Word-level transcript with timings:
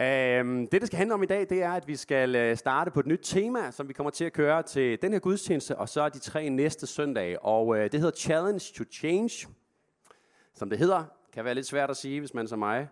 Øhm, 0.00 0.66
det, 0.66 0.80
det 0.80 0.86
skal 0.86 0.96
handle 0.96 1.14
om 1.14 1.22
i 1.22 1.26
dag, 1.26 1.48
det 1.48 1.62
er, 1.62 1.72
at 1.72 1.88
vi 1.88 1.96
skal 1.96 2.36
øh, 2.36 2.56
starte 2.56 2.90
på 2.90 3.00
et 3.00 3.06
nyt 3.06 3.20
tema, 3.22 3.70
som 3.70 3.88
vi 3.88 3.92
kommer 3.92 4.10
til 4.10 4.24
at 4.24 4.32
køre 4.32 4.62
til 4.62 5.02
den 5.02 5.12
her 5.12 5.18
gudstjeneste, 5.18 5.76
og 5.76 5.88
så 5.88 6.08
de 6.08 6.18
tre 6.18 6.48
næste 6.48 6.86
søndage. 6.86 7.42
Og 7.42 7.76
øh, 7.76 7.92
det 7.92 8.00
hedder 8.00 8.16
Challenge 8.16 8.64
to 8.74 8.84
Change, 8.92 9.48
som 10.54 10.70
det 10.70 10.78
hedder. 10.78 11.04
Kan 11.32 11.44
være 11.44 11.54
lidt 11.54 11.66
svært 11.66 11.90
at 11.90 11.96
sige, 11.96 12.20
hvis 12.20 12.34
man 12.34 12.48
som 12.48 12.58
mig 12.58 12.88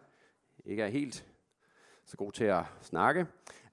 ikke 0.64 0.82
er 0.82 0.88
helt 0.88 1.24
så 2.04 2.16
god 2.16 2.32
til 2.32 2.44
at 2.44 2.62
snakke. 2.80 3.26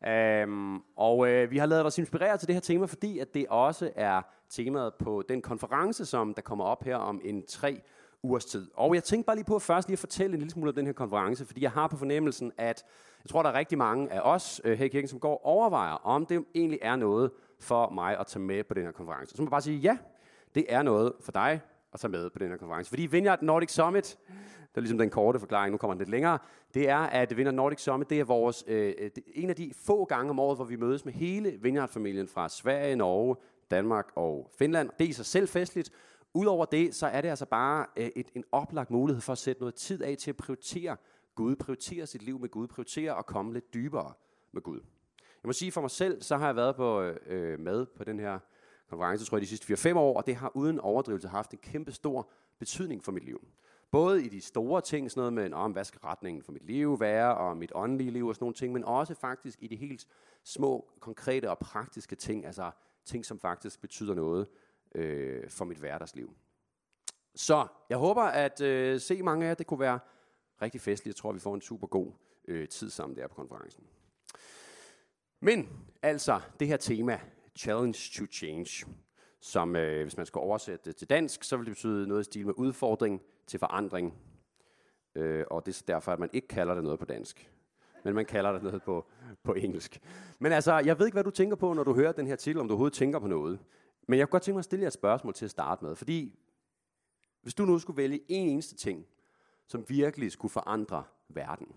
Øhm, 0.08 0.82
og 0.96 1.28
øh, 1.30 1.52
vi 1.52 1.58
har 1.58 1.66
lavet 1.66 1.86
os 1.86 1.98
inspirere 1.98 2.38
til 2.38 2.48
det 2.48 2.56
her 2.56 2.62
tema, 2.62 2.86
fordi 2.86 3.20
at 3.20 3.34
det 3.34 3.48
også 3.50 3.92
er 3.96 4.22
temaet 4.50 4.94
på 4.94 5.24
den 5.30 5.42
konference, 5.42 6.06
som 6.06 6.34
der 6.34 6.42
kommer 6.42 6.66
op 6.66 6.84
her 6.84 6.96
om 6.96 7.22
en 7.24 7.46
tre 7.46 7.82
ugers 8.26 8.46
tid. 8.46 8.68
Og 8.74 8.96
jeg 8.96 9.04
tænkte 9.04 9.26
bare 9.26 9.36
lige 9.36 9.46
på 9.46 9.56
at 9.56 9.62
først 9.62 9.88
lige 9.88 9.94
at 9.96 10.00
fortælle 10.00 10.34
en 10.34 10.40
lille 10.40 10.52
smule 10.52 10.70
om 10.70 10.76
den 10.76 10.86
her 10.86 10.94
konference, 10.94 11.46
fordi 11.46 11.62
jeg 11.62 11.72
har 11.72 11.88
på 11.88 11.98
fornemmelsen, 11.98 12.52
at 12.58 12.84
jeg 13.24 13.30
tror, 13.30 13.44
der 13.44 13.50
er 13.50 13.54
rigtig 13.54 13.78
mange 13.78 14.12
af 14.12 14.20
os 14.24 14.62
øh, 14.64 14.78
her 14.78 14.86
i 14.86 14.88
kirken, 14.88 15.08
som 15.08 15.20
går 15.20 15.34
og 15.34 15.46
overvejer, 15.46 15.94
om 15.94 16.26
det 16.26 16.46
egentlig 16.56 16.80
er 16.82 16.96
noget 16.96 17.32
for 17.60 17.90
mig 17.90 18.20
at 18.20 18.28
tage 18.28 18.42
med 18.42 18.64
på 18.64 18.74
den 18.74 18.84
her 18.84 18.92
konference. 18.92 19.36
Så 19.36 19.42
må 19.42 19.46
jeg 19.46 19.52
bare 19.52 19.62
sige, 19.62 19.78
ja, 19.78 19.98
det 20.56 20.66
er 20.70 20.82
noget 20.82 21.14
for 21.22 21.32
dig 21.32 21.62
at 21.94 22.00
tage 22.00 22.12
med 22.12 22.30
på 22.30 22.40
den 22.40 22.50
her 22.50 22.58
konference. 22.58 22.90
Fordi 22.90 23.06
Vineyard 23.06 23.42
Nordic 23.42 23.72
Summit, 23.72 24.18
det 24.28 24.78
er 24.78 24.82
ligesom 24.82 24.98
den 24.98 25.10
korte 25.10 25.40
forklaring, 25.40 25.72
nu 25.72 25.78
kommer 25.78 25.94
den 25.94 26.00
lidt 26.00 26.10
længere, 26.10 26.38
det 26.74 26.90
er, 26.90 26.98
at 26.98 27.38
Vineyard 27.38 27.56
Nordic 27.56 27.82
Summit, 27.82 28.10
det 28.10 28.20
er 28.20 28.24
vores, 28.24 28.64
øh, 28.68 28.94
det, 29.16 29.24
en 29.34 29.50
af 29.50 29.56
de 29.56 29.72
få 29.86 30.06
gange 30.06 30.30
om 30.30 30.40
året, 30.40 30.58
hvor 30.58 30.66
vi 30.66 30.76
mødes 30.76 31.06
med 31.06 31.14
hele 31.14 31.58
Vineyard-familien 31.62 32.28
fra 32.28 32.50
Sverige, 32.50 32.96
Norge, 32.96 33.36
Danmark 33.72 34.12
og 34.16 34.52
Finland. 34.58 34.90
Det 35.00 35.06
er 35.06 35.10
i 35.10 35.14
sig 35.14 35.26
selv 35.26 35.48
festligt, 35.48 35.92
Udover 36.36 36.66
det, 36.66 36.96
så 36.96 37.08
er 37.08 37.22
det 37.22 37.30
altså 37.30 37.46
bare 37.46 37.86
øh, 37.98 38.10
et, 38.16 38.28
en 38.36 38.44
oplagt 38.52 38.92
mulighed 38.92 39.22
for 39.22 39.32
at 39.32 39.38
sætte 39.38 39.62
noget 39.62 39.76
tid 39.76 40.02
af 40.02 40.18
til 40.18 40.32
at 40.32 40.38
prioritere 40.38 40.98
Gud, 41.36 41.56
prioritere 41.56 42.08
sit 42.08 42.22
liv 42.22 42.40
med 42.40 42.50
Gud, 42.50 42.68
prioritere 42.68 43.18
at 43.18 43.26
komme 43.26 43.54
lidt 43.54 43.74
dybere 43.74 44.14
med 44.52 44.62
Gud. 44.62 44.80
Jeg 45.20 45.48
må 45.48 45.54
sige 45.54 45.72
for 45.72 45.82
mig 45.82 45.92
selv, 45.92 46.22
så 46.22 46.38
har 46.38 46.46
jeg 46.46 46.56
været 46.56 46.76
på, 46.76 47.02
øh, 47.02 47.60
med 47.60 47.86
på 47.86 48.04
den 48.04 48.20
her 48.20 48.40
konference, 48.90 49.26
tror 49.26 49.38
jeg, 49.38 49.42
de 49.42 49.48
sidste 49.48 49.90
4-5 49.92 49.98
år, 49.98 50.18
og 50.18 50.26
det 50.26 50.36
har 50.36 50.52
uden 50.56 50.80
overdrivelse 50.80 51.28
haft 51.28 51.52
en 51.52 51.58
kæmpe 51.58 51.92
stor 51.92 52.30
betydning 52.60 53.04
for 53.04 53.12
mit 53.12 53.24
liv. 53.24 53.48
Både 53.92 54.26
i 54.26 54.30
de 54.30 54.42
store 54.42 54.82
ting, 54.82 55.12
sådan 55.12 55.20
noget 55.20 55.34
med, 55.34 55.58
om 55.58 55.72
hvad 55.72 55.84
skal 55.84 56.00
retningen 56.00 56.44
for 56.44 56.52
mit 56.52 56.66
liv 56.66 57.00
være, 57.00 57.38
og 57.38 57.58
mit 57.58 57.72
åndelige 57.76 58.12
liv 58.12 58.28
og 58.28 58.36
sådan 58.36 58.44
nogle 58.44 58.54
ting, 58.54 58.74
men 58.74 58.84
også 58.84 59.14
faktisk 59.14 59.64
i 59.64 59.68
de 59.68 59.76
helt 59.76 60.08
små, 60.44 60.90
konkrete 61.00 61.50
og 61.50 61.60
praktiske 61.60 62.16
ting, 62.16 62.46
altså 62.46 62.72
ting, 63.06 63.26
som 63.26 63.40
faktisk 63.40 63.82
betyder 63.82 64.14
noget 64.14 64.48
øh, 64.96 65.50
for 65.50 65.66
mit 65.66 65.78
hverdagsliv. 65.78 66.34
Så 67.36 67.68
jeg 67.90 67.98
håber 67.98 68.24
at 68.24 68.62
øh, 68.62 69.00
se 69.00 69.24
mange 69.24 69.46
af 69.46 69.50
jer. 69.50 69.56
Det 69.56 69.68
kunne 69.68 69.80
være 69.80 70.00
rigtig 70.62 70.82
festligt. 70.82 71.16
Jeg 71.16 71.22
tror, 71.22 71.32
vi 71.32 71.40
får 71.40 71.56
en 71.56 71.62
super 71.62 71.88
god 71.88 72.12
øh, 72.48 72.68
tid 72.68 72.90
sammen 72.90 73.18
der 73.18 73.28
på 73.28 73.36
konferencen. 73.36 73.84
Men 75.40 75.70
altså, 76.02 76.42
det 76.60 76.68
her 76.68 76.78
tema, 76.78 77.20
Challenge 77.58 77.98
to 78.14 78.26
Change, 78.32 78.86
som 79.40 79.76
øh, 79.76 80.02
hvis 80.02 80.18
man 80.18 80.26
skal 80.26 80.40
oversætte 80.40 80.86
det 80.86 80.96
til 80.96 81.10
dansk, 81.10 81.44
så 81.44 81.58
vil 81.58 81.66
det 81.66 81.72
betyde 81.72 82.08
noget 82.08 82.22
i 82.22 82.24
stil 82.24 82.46
med 82.46 82.54
udfordring 82.58 83.22
til 83.48 83.60
forandring. 83.60 84.14
Øh, 85.16 85.46
og 85.52 85.66
det 85.66 85.78
er 85.78 85.84
derfor, 85.88 86.12
at 86.12 86.20
man 86.20 86.30
ikke 86.34 86.48
kalder 86.48 86.74
det 86.74 86.84
noget 86.84 87.00
på 87.00 87.06
dansk. 87.06 87.52
Men 88.04 88.16
man 88.16 88.26
kalder 88.26 88.52
det 88.52 88.64
noget 88.64 88.84
på, 88.84 89.06
på 89.44 89.54
engelsk. 89.54 90.00
Men 90.40 90.52
altså, 90.52 90.78
jeg 90.78 91.00
ved 91.00 91.06
ikke, 91.06 91.16
hvad 91.16 91.24
du 91.24 91.30
tænker 91.30 91.56
på, 91.56 91.74
når 91.74 91.84
du 91.84 91.94
hører 91.94 92.12
den 92.12 92.28
her 92.28 92.36
titel, 92.36 92.62
om 92.62 92.68
du 92.68 92.74
overhovedet 92.74 92.98
tænker 92.98 93.20
på 93.20 93.28
noget. 93.28 93.60
Men 94.08 94.20
jeg 94.20 94.28
kunne 94.28 94.32
godt 94.32 94.44
tænke 94.44 94.56
mig 94.56 94.60
at 94.60 94.66
stille 94.66 94.84
jer 94.84 94.88
et 94.88 94.94
spørgsmål 94.94 95.34
til 95.34 95.46
at 95.46 95.52
starte 95.52 95.86
med, 95.86 95.96
fordi 95.96 96.40
hvis 97.42 97.54
du 97.54 97.66
nu 97.66 97.80
skulle 97.80 97.98
vælge 97.98 98.20
en 98.28 98.50
eneste 98.50 98.76
ting, 98.76 99.06
som 99.68 99.86
virkelig 99.90 100.32
skulle 100.32 100.52
forandre 100.52 101.04
verden, 101.30 101.76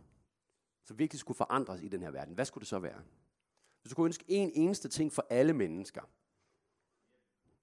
som 0.84 0.98
virkelig 0.98 1.20
skulle 1.20 1.36
forandres 1.36 1.82
i 1.82 1.88
den 1.88 2.02
her 2.02 2.10
verden, 2.10 2.34
hvad 2.34 2.44
skulle 2.44 2.62
det 2.62 2.68
så 2.68 2.78
være? 2.78 3.00
Hvis 3.82 3.90
du 3.90 3.96
kunne 3.96 4.06
ønske 4.06 4.24
en 4.28 4.50
eneste 4.54 4.88
ting 4.88 5.12
for 5.12 5.26
alle 5.30 5.52
mennesker, 5.52 6.02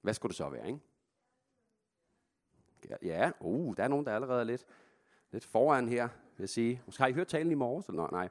hvad 0.02 0.14
skulle 0.14 0.30
det 0.30 0.38
så 0.38 0.50
være, 0.50 0.68
ikke? 0.68 0.80
Ja, 3.02 3.32
uh, 3.40 3.78
der 3.78 3.84
er 3.84 3.88
nogen, 3.88 4.06
der 4.06 4.16
allerede 4.16 4.40
er 4.40 4.44
lidt, 4.44 4.66
lidt 5.32 5.46
foran 5.46 5.88
her, 5.88 6.08
vil 6.38 6.44
jeg 6.44 6.50
sige. 6.50 6.82
Måske 6.86 7.02
har 7.02 7.08
I 7.08 7.14
hørt 7.14 7.28
talen 7.28 7.52
i 7.52 7.56
morges? 7.56 7.88
Eller? 7.88 8.12
Nej. 8.12 8.30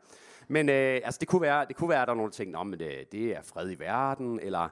Men 0.49 0.69
øh, 0.69 1.01
altså, 1.05 1.19
det 1.19 1.29
kunne 1.29 1.43
være, 1.43 1.65
det 1.65 1.77
kunne 1.77 1.89
være, 1.91 2.03
at 2.03 2.09
der 2.09 2.13
er 2.13 2.17
nogle 2.17 2.33
ting, 2.33 2.57
om 2.57 2.73
det, 2.73 2.83
øh, 2.83 3.07
det 3.13 3.37
er 3.37 3.43
fred 3.43 3.71
i 3.71 3.79
verden, 3.79 4.41
eller 4.41 4.69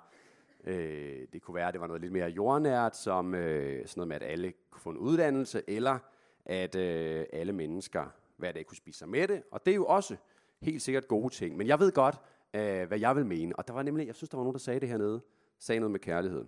Øh, 0.64 1.26
det 1.32 1.42
kunne 1.42 1.54
være, 1.54 1.68
at 1.68 1.74
det 1.74 1.80
var 1.80 1.86
noget 1.86 2.02
lidt 2.02 2.12
mere 2.12 2.28
jordnært, 2.28 2.96
som 2.96 3.34
øh, 3.34 3.86
sådan 3.86 4.00
noget 4.00 4.08
med, 4.08 4.16
at 4.16 4.22
alle 4.22 4.52
kunne 4.70 4.80
få 4.80 4.90
en 4.90 4.98
uddannelse, 4.98 5.62
eller 5.66 5.98
at 6.44 6.74
øh, 6.74 7.24
alle 7.32 7.52
mennesker 7.52 8.06
hver 8.36 8.52
dag 8.52 8.66
kunne 8.66 8.76
spise 8.76 8.98
sig 8.98 9.08
med 9.08 9.28
det. 9.28 9.42
Og 9.50 9.66
det 9.66 9.72
er 9.72 9.76
jo 9.76 9.86
også 9.86 10.16
helt 10.62 10.82
sikkert 10.82 11.08
gode 11.08 11.34
ting. 11.34 11.56
Men 11.56 11.66
jeg 11.66 11.80
ved 11.80 11.92
godt, 11.92 12.16
øh, 12.54 12.88
hvad 12.88 12.98
jeg 12.98 13.16
vil 13.16 13.26
mene. 13.26 13.56
Og 13.56 13.68
der 13.68 13.74
var 13.74 13.82
nemlig, 13.82 14.06
jeg 14.06 14.14
synes, 14.14 14.30
der 14.30 14.36
var 14.36 14.44
nogen, 14.44 14.54
der 14.54 14.60
sagde 14.60 14.80
det 14.80 14.88
hernede, 14.88 15.20
sagde 15.58 15.80
noget 15.80 15.90
med 15.90 16.00
kærlighed. 16.00 16.44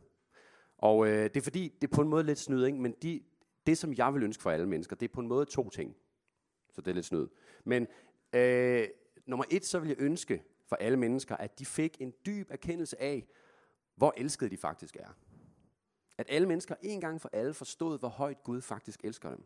Og 0.78 1.06
øh, 1.06 1.24
det 1.24 1.36
er 1.36 1.40
fordi, 1.40 1.72
det 1.80 1.90
er 1.90 1.96
på 1.96 2.02
en 2.02 2.08
måde 2.08 2.24
lidt 2.24 2.38
snyd, 2.38 2.64
ikke? 2.64 2.78
men 2.78 2.94
de, 3.02 3.20
det, 3.66 3.78
som 3.78 3.94
jeg 3.94 4.14
vil 4.14 4.22
ønske 4.22 4.42
for 4.42 4.50
alle 4.50 4.68
mennesker, 4.68 4.96
det 4.96 5.10
er 5.10 5.12
på 5.14 5.20
en 5.20 5.28
måde 5.28 5.44
to 5.46 5.70
ting. 5.70 5.96
Så 6.72 6.80
det 6.80 6.90
er 6.90 6.94
lidt 6.94 7.06
snyd. 7.06 7.26
Men 7.64 7.86
øh, 8.32 8.88
nummer 9.26 9.44
et, 9.50 9.64
så 9.64 9.78
vil 9.78 9.88
jeg 9.88 9.96
ønske 10.00 10.42
for 10.66 10.76
alle 10.76 10.96
mennesker, 10.96 11.36
at 11.36 11.58
de 11.58 11.66
fik 11.66 11.96
en 12.00 12.12
dyb 12.26 12.50
erkendelse 12.50 13.02
af, 13.02 13.26
hvor 13.94 14.14
elskede 14.16 14.50
de 14.50 14.56
faktisk 14.56 14.96
er. 14.96 15.08
At 16.18 16.26
alle 16.28 16.48
mennesker 16.48 16.74
en 16.82 17.00
gang 17.00 17.20
for 17.20 17.30
alle 17.32 17.54
forstod, 17.54 17.98
hvor 17.98 18.08
højt 18.08 18.42
Gud 18.42 18.60
faktisk 18.60 19.04
elsker 19.04 19.30
dem. 19.30 19.44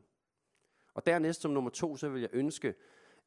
Og 0.95 1.07
dernæst 1.07 1.41
som 1.41 1.51
nummer 1.51 1.71
to, 1.71 1.97
så 1.97 2.09
vil 2.09 2.21
jeg 2.21 2.31
ønske, 2.33 2.75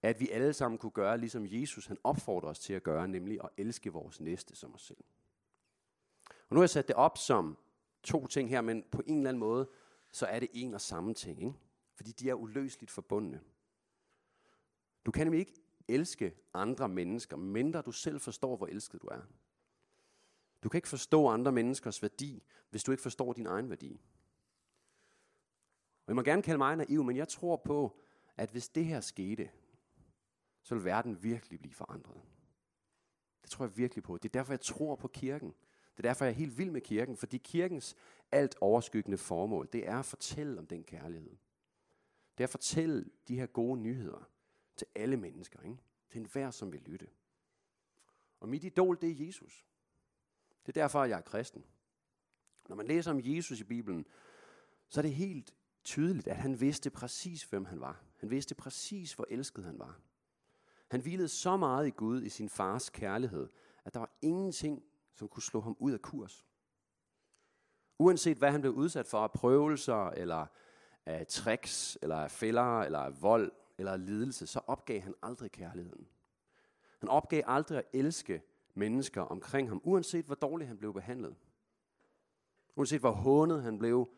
at 0.01 0.19
vi 0.19 0.29
alle 0.29 0.53
sammen 0.53 0.77
kunne 0.77 0.91
gøre, 0.91 1.17
ligesom 1.17 1.45
Jesus 1.47 1.85
han 1.85 1.97
opfordrer 2.03 2.49
os 2.49 2.59
til 2.59 2.73
at 2.73 2.83
gøre, 2.83 3.07
nemlig 3.07 3.39
at 3.43 3.49
elske 3.57 3.93
vores 3.93 4.19
næste 4.19 4.55
som 4.55 4.73
os 4.73 4.81
selv. 4.81 5.03
Og 6.29 6.55
nu 6.55 6.59
har 6.59 6.63
jeg 6.63 6.69
sat 6.69 6.87
det 6.87 6.95
op 6.95 7.17
som 7.17 7.57
to 8.03 8.27
ting 8.27 8.49
her, 8.49 8.61
men 8.61 8.83
på 8.91 9.01
en 9.05 9.17
eller 9.17 9.29
anden 9.29 9.39
måde, 9.39 9.69
så 10.11 10.25
er 10.25 10.39
det 10.39 10.49
en 10.53 10.73
og 10.73 10.81
samme 10.81 11.13
ting. 11.13 11.43
Ikke? 11.43 11.53
Fordi 11.95 12.11
de 12.11 12.29
er 12.29 12.33
uløseligt 12.33 12.91
forbundne. 12.91 13.41
Du 15.05 15.11
kan 15.11 15.25
nemlig 15.25 15.39
ikke 15.39 15.61
elske 15.87 16.35
andre 16.53 16.89
mennesker, 16.89 17.37
mindre 17.37 17.81
du 17.81 17.91
selv 17.91 18.19
forstår, 18.19 18.57
hvor 18.57 18.67
elsket 18.67 19.01
du 19.01 19.07
er. 19.07 19.21
Du 20.63 20.69
kan 20.69 20.77
ikke 20.77 20.87
forstå 20.87 21.27
andre 21.27 21.51
menneskers 21.51 22.01
værdi, 22.01 22.43
hvis 22.69 22.83
du 22.83 22.91
ikke 22.91 23.01
forstår 23.01 23.33
din 23.33 23.45
egen 23.45 23.69
værdi. 23.69 24.01
Og 26.01 26.07
jeg 26.07 26.15
må 26.15 26.21
gerne 26.21 26.41
kalde 26.41 26.57
mig 26.57 26.75
naiv, 26.75 27.03
men 27.03 27.17
jeg 27.17 27.27
tror 27.27 27.55
på, 27.55 27.99
at 28.37 28.51
hvis 28.51 28.69
det 28.69 28.85
her 28.85 29.01
skete, 29.01 29.51
så 30.61 30.75
vil 30.75 30.85
verden 30.85 31.23
virkelig 31.23 31.59
blive 31.59 31.73
forandret. 31.73 32.21
Det 33.41 33.49
tror 33.49 33.65
jeg 33.65 33.77
virkelig 33.77 34.03
på. 34.03 34.17
Det 34.17 34.29
er 34.29 34.39
derfor, 34.39 34.53
jeg 34.53 34.61
tror 34.61 34.95
på 34.95 35.07
kirken. 35.07 35.53
Det 35.97 36.05
er 36.05 36.09
derfor, 36.09 36.25
jeg 36.25 36.31
er 36.31 36.35
helt 36.35 36.57
vild 36.57 36.71
med 36.71 36.81
kirken, 36.81 37.17
fordi 37.17 37.37
kirkens 37.37 37.95
alt 38.31 38.55
overskyggende 38.61 39.17
formål, 39.17 39.69
det 39.73 39.87
er 39.87 39.99
at 39.99 40.05
fortælle 40.05 40.59
om 40.59 40.67
den 40.67 40.83
kærlighed. 40.83 41.37
Det 42.37 42.43
er 42.43 42.47
at 42.47 42.49
fortælle 42.49 43.05
de 43.27 43.35
her 43.35 43.45
gode 43.45 43.81
nyheder 43.81 44.29
til 44.75 44.87
alle 44.95 45.17
mennesker, 45.17 45.61
ikke? 45.61 45.77
til 46.09 46.21
enhver, 46.21 46.51
som 46.51 46.71
vil 46.71 46.81
lytte. 46.81 47.07
Og 48.39 48.49
mit 48.49 48.63
idol, 48.63 48.97
det 49.01 49.09
er 49.11 49.25
Jesus. 49.25 49.65
Det 50.65 50.77
er 50.77 50.81
derfor, 50.81 51.03
jeg 51.03 51.17
er 51.17 51.21
kristen. 51.21 51.65
Når 52.69 52.75
man 52.75 52.87
læser 52.87 53.11
om 53.11 53.19
Jesus 53.23 53.59
i 53.59 53.63
Bibelen, 53.63 54.05
så 54.89 54.99
er 54.99 55.01
det 55.01 55.13
helt 55.13 55.53
tydeligt, 55.83 56.27
at 56.27 56.35
han 56.35 56.59
vidste 56.59 56.89
præcis, 56.89 57.43
hvem 57.43 57.65
han 57.65 57.79
var. 57.81 58.03
Han 58.17 58.29
vidste 58.29 58.55
præcis, 58.55 59.13
hvor 59.13 59.25
elsket 59.29 59.65
han 59.65 59.79
var. 59.79 59.99
Han 60.91 61.01
hvilede 61.01 61.27
så 61.27 61.57
meget 61.57 61.87
i 61.87 61.91
Gud 61.91 62.23
i 62.23 62.29
sin 62.29 62.49
fars 62.49 62.89
kærlighed, 62.89 63.49
at 63.85 63.93
der 63.93 63.99
var 63.99 64.17
ingenting, 64.21 64.83
som 65.13 65.27
kunne 65.27 65.43
slå 65.43 65.61
ham 65.61 65.75
ud 65.79 65.91
af 65.91 66.01
kurs. 66.01 66.45
Uanset 67.99 68.37
hvad 68.37 68.51
han 68.51 68.61
blev 68.61 68.73
udsat 68.73 69.07
for 69.07 69.17
af 69.17 69.31
prøvelser, 69.31 70.09
eller 70.09 70.45
af 71.05 71.27
tricks, 71.27 71.97
eller 72.01 72.15
af 72.15 72.31
fælder, 72.31 72.79
eller 72.81 72.99
af 72.99 73.21
vold, 73.21 73.51
eller 73.77 73.91
af 73.91 74.05
lidelse, 74.05 74.47
så 74.47 74.59
opgav 74.67 75.01
han 75.01 75.15
aldrig 75.21 75.51
kærligheden. 75.51 76.07
Han 76.99 77.09
opgav 77.09 77.43
aldrig 77.45 77.77
at 77.77 77.85
elske 77.93 78.41
mennesker 78.73 79.21
omkring 79.21 79.69
ham, 79.69 79.81
uanset 79.83 80.25
hvor 80.25 80.35
dårligt 80.35 80.67
han 80.67 80.77
blev 80.77 80.93
behandlet. 80.93 81.35
Uanset 82.75 82.99
hvor 82.99 83.11
hånet 83.11 83.63
han 83.63 83.79
blev, 83.79 84.09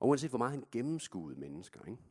og 0.00 0.08
uanset 0.08 0.30
hvor 0.30 0.38
meget 0.38 0.52
han 0.52 0.64
gennemskuede 0.72 1.40
mennesker. 1.40 1.84
Ikke? 1.84 2.02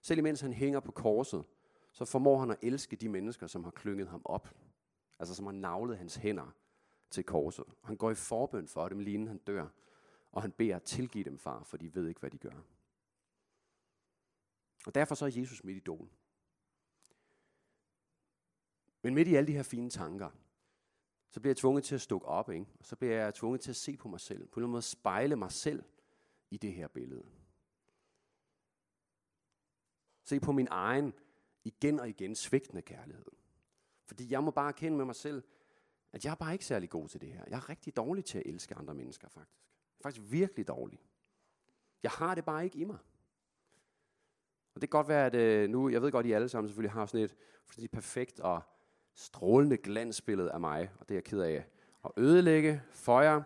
Selv 0.00 0.18
imens 0.18 0.40
han 0.40 0.52
hænger 0.52 0.80
på 0.80 0.92
korset, 0.92 1.44
så 1.92 2.04
formår 2.04 2.38
han 2.38 2.50
at 2.50 2.58
elske 2.62 2.96
de 2.96 3.08
mennesker, 3.08 3.46
som 3.46 3.64
har 3.64 3.70
klynget 3.70 4.08
ham 4.08 4.22
op. 4.24 4.54
Altså 5.18 5.34
som 5.34 5.46
har 5.46 5.52
navlet 5.52 5.98
hans 5.98 6.16
hænder 6.16 6.54
til 7.10 7.24
korset. 7.24 7.64
Han 7.84 7.96
går 7.96 8.10
i 8.10 8.14
forbøn 8.14 8.68
for 8.68 8.88
dem, 8.88 8.98
lige 8.98 9.14
inden 9.14 9.28
han 9.28 9.38
dør. 9.38 9.66
Og 10.32 10.42
han 10.42 10.52
beder 10.52 10.76
at 10.76 10.82
tilgive 10.82 11.24
dem, 11.24 11.38
far, 11.38 11.62
for 11.62 11.76
de 11.76 11.94
ved 11.94 12.08
ikke, 12.08 12.20
hvad 12.20 12.30
de 12.30 12.38
gør. 12.38 12.62
Og 14.86 14.94
derfor 14.94 15.14
så 15.14 15.24
er 15.24 15.30
Jesus 15.34 15.64
mit 15.64 15.76
idol. 15.76 16.08
Men 19.02 19.14
midt 19.14 19.28
i 19.28 19.34
alle 19.34 19.46
de 19.46 19.52
her 19.52 19.62
fine 19.62 19.90
tanker, 19.90 20.30
så 21.32 21.40
bliver 21.40 21.50
jeg 21.50 21.56
tvunget 21.56 21.84
til 21.84 21.94
at 21.94 22.00
stukke 22.00 22.26
op, 22.26 22.50
ikke? 22.50 22.66
og 22.78 22.86
så 22.86 22.96
bliver 22.96 23.14
jeg 23.14 23.34
tvunget 23.34 23.60
til 23.60 23.70
at 23.70 23.76
se 23.76 23.96
på 23.96 24.08
mig 24.08 24.20
selv, 24.20 24.46
på 24.48 24.60
en 24.60 24.66
måde 24.66 24.82
spejle 24.82 25.36
mig 25.36 25.52
selv 25.52 25.84
i 26.50 26.56
det 26.56 26.72
her 26.72 26.88
billede. 26.88 27.24
Se 30.24 30.40
på 30.40 30.52
min 30.52 30.68
egen 30.70 31.12
igen 31.64 32.00
og 32.00 32.08
igen 32.08 32.34
svigtende 32.34 32.82
kærlighed. 32.82 33.26
Fordi 34.06 34.32
jeg 34.32 34.44
må 34.44 34.50
bare 34.50 34.68
erkende 34.68 34.96
med 34.96 35.04
mig 35.04 35.14
selv, 35.14 35.42
at 36.12 36.24
jeg 36.24 36.30
er 36.30 36.34
bare 36.34 36.52
ikke 36.52 36.64
særlig 36.64 36.90
god 36.90 37.08
til 37.08 37.20
det 37.20 37.32
her. 37.32 37.44
Jeg 37.48 37.56
er 37.56 37.68
rigtig 37.68 37.96
dårlig 37.96 38.24
til 38.24 38.38
at 38.38 38.46
elske 38.46 38.74
andre 38.74 38.94
mennesker, 38.94 39.28
faktisk. 39.28 39.60
Jeg 39.98 39.98
er 39.98 40.02
faktisk 40.02 40.32
virkelig 40.32 40.68
dårlig. 40.68 41.00
Jeg 42.02 42.10
har 42.10 42.34
det 42.34 42.44
bare 42.44 42.64
ikke 42.64 42.78
i 42.78 42.84
mig. 42.84 42.98
Og 44.74 44.80
det 44.80 44.90
kan 44.90 44.98
godt 44.98 45.08
være, 45.08 45.26
at 45.26 45.34
øh, 45.34 45.70
nu, 45.70 45.88
jeg 45.88 46.02
ved 46.02 46.12
godt, 46.12 46.26
at 46.26 46.30
I 46.30 46.32
alle 46.32 46.48
sammen 46.48 46.68
selvfølgelig 46.68 46.92
har 46.92 47.06
sådan 47.06 47.24
et 47.24 47.36
fordi 47.66 47.88
perfekt 47.88 48.40
og 48.40 48.62
strålende 49.14 49.76
glansbillede 49.76 50.52
af 50.52 50.60
mig, 50.60 50.90
og 51.00 51.08
det 51.08 51.14
er 51.14 51.16
jeg 51.16 51.24
ked 51.24 51.40
af 51.40 51.66
at 52.04 52.10
ødelægge 52.16 52.82
for 52.90 53.20
jer. 53.20 53.42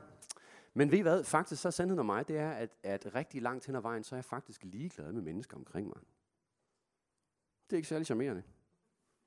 Men 0.75 0.91
ved 0.91 0.99
I 0.99 1.03
hvad? 1.03 1.25
Faktisk 1.25 1.63
så 1.63 1.69
er 1.69 1.71
sandheden 1.71 1.99
om 1.99 2.07
mig, 2.07 2.29
det 2.29 2.39
er, 2.39 2.51
at, 2.51 2.71
at 2.83 3.15
rigtig 3.15 3.43
langt 3.43 3.67
hen 3.67 3.77
ad 3.77 3.81
vejen, 3.81 4.05
så 4.05 4.15
er 4.15 4.17
jeg 4.17 4.25
faktisk 4.25 4.65
ligeglad 4.65 5.13
med 5.13 5.23
mennesker 5.23 5.57
omkring 5.57 5.89
mig. 5.89 5.99
Det 7.65 7.73
er 7.73 7.77
ikke 7.77 7.89
særlig 7.89 8.07
charmerende. 8.07 8.43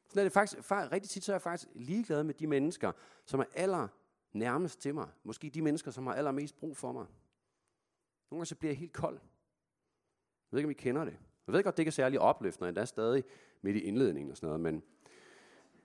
Sådan 0.10 0.20
er 0.20 0.24
det 0.24 0.32
faktisk, 0.32 0.64
faktisk, 0.64 0.92
rigtig 0.92 1.10
tit 1.10 1.24
så 1.24 1.32
er 1.32 1.34
jeg 1.34 1.42
faktisk 1.42 1.70
ligeglad 1.76 2.24
med 2.24 2.34
de 2.34 2.48
mennesker, 2.48 2.92
som 3.26 3.40
er 3.40 3.44
aller 3.54 3.88
nærmest 4.34 4.82
til 4.82 4.96
mig. 4.96 5.08
Måske 5.24 5.50
de 5.50 5.62
mennesker, 5.62 5.92
som 5.92 6.08
har 6.08 6.14
allermest 6.14 6.58
brug 6.58 6.78
for 6.78 6.92
mig. 6.92 7.06
Nogle 8.32 8.40
gange 8.40 8.46
så 8.46 8.56
bliver 8.56 8.72
jeg 8.72 8.78
helt 8.78 8.94
kold. 8.94 9.16
Jeg 9.16 10.52
ved 10.52 10.60
ikke, 10.60 10.68
om 10.68 10.72
I 10.72 10.74
kender 10.74 11.06
det. 11.06 11.18
Jeg 11.48 11.54
ved 11.54 11.64
godt, 11.64 11.78
det 11.78 11.82
ikke 11.82 11.90
er 11.90 11.92
særlig 11.92 12.20
opløftende, 12.20 12.70
endda 12.70 12.86
stadig 12.86 13.24
midt 13.62 13.76
i 13.76 13.80
indledningen 13.80 14.32
og 14.32 14.38
sådan 14.38 14.48
noget, 14.48 14.62
men 14.62 14.84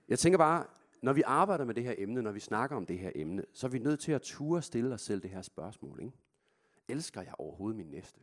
jeg 0.08 0.18
tænker 0.18 0.38
bare, 0.38 0.66
når 1.02 1.12
vi 1.12 1.22
arbejder 1.22 1.64
med 1.64 1.74
det 1.74 1.84
her 1.84 1.94
emne, 1.98 2.22
når 2.22 2.32
vi 2.32 2.40
snakker 2.40 2.76
om 2.76 2.86
det 2.86 2.98
her 2.98 3.12
emne, 3.14 3.44
så 3.52 3.66
er 3.66 3.70
vi 3.70 3.78
nødt 3.78 4.00
til 4.00 4.12
at 4.12 4.22
ture 4.22 4.62
stille 4.62 4.94
os 4.94 5.02
selv 5.02 5.22
det 5.22 5.30
her 5.30 5.42
spørgsmål. 5.42 6.00
Ikke? 6.00 6.12
Elsker 6.88 7.22
jeg 7.22 7.34
overhovedet 7.38 7.76
min 7.76 7.86
næste? 7.86 8.20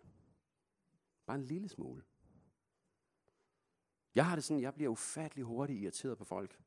Bare 1.25 1.37
en 1.37 1.43
lille 1.43 1.69
smule. 1.69 2.03
Jeg 4.15 4.25
har 4.25 4.35
det 4.35 4.43
sådan, 4.43 4.61
jeg 4.61 4.73
bliver 4.73 4.91
ufattelig 4.91 5.45
hurtigt 5.45 5.81
irriteret 5.81 6.17
på 6.17 6.25
folk. 6.25 6.59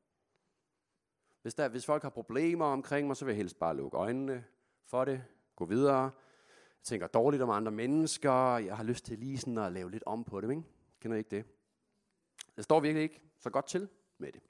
Hvis, 1.42 1.54
der, 1.54 1.68
hvis 1.68 1.86
folk 1.86 2.02
har 2.02 2.10
problemer 2.10 2.64
omkring 2.64 3.06
mig, 3.06 3.16
så 3.16 3.24
vil 3.24 3.32
jeg 3.32 3.36
helst 3.36 3.58
bare 3.58 3.76
lukke 3.76 3.96
øjnene 3.96 4.44
for 4.84 5.04
det, 5.04 5.24
gå 5.56 5.64
videre. 5.64 6.02
Jeg 6.02 6.12
tænker 6.82 7.06
dårligt 7.06 7.42
om 7.42 7.50
andre 7.50 7.72
mennesker, 7.72 8.56
jeg 8.56 8.76
har 8.76 8.84
lyst 8.84 9.04
til 9.04 9.18
lige 9.18 9.38
sådan 9.38 9.58
at 9.58 9.72
lave 9.72 9.90
lidt 9.90 10.02
om 10.06 10.24
på 10.24 10.40
dem, 10.40 10.50
ikke? 10.50 10.62
Kender 11.00 11.16
I 11.16 11.18
ikke 11.18 11.36
det? 11.36 11.44
Jeg 12.56 12.64
står 12.64 12.80
virkelig 12.80 13.02
ikke 13.02 13.20
så 13.38 13.50
godt 13.50 13.66
til 13.66 13.88
med 14.18 14.32
det. 14.32 14.42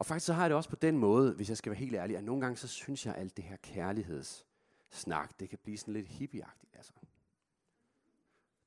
Og 0.00 0.06
faktisk 0.06 0.26
så 0.26 0.32
har 0.32 0.42
jeg 0.42 0.50
det 0.50 0.56
også 0.56 0.70
på 0.70 0.76
den 0.76 0.98
måde, 0.98 1.32
hvis 1.34 1.48
jeg 1.48 1.56
skal 1.56 1.70
være 1.70 1.78
helt 1.78 1.94
ærlig, 1.94 2.16
at 2.16 2.24
nogle 2.24 2.40
gange 2.40 2.56
så 2.56 2.68
synes 2.68 3.06
jeg, 3.06 3.14
at 3.14 3.20
alt 3.20 3.36
det 3.36 3.44
her 3.44 3.56
kærlighedssnak, 3.56 5.40
det 5.40 5.48
kan 5.48 5.58
blive 5.62 5.78
sådan 5.78 5.94
lidt 5.94 6.08
hippieagtigt. 6.08 6.76
Altså. 6.76 6.92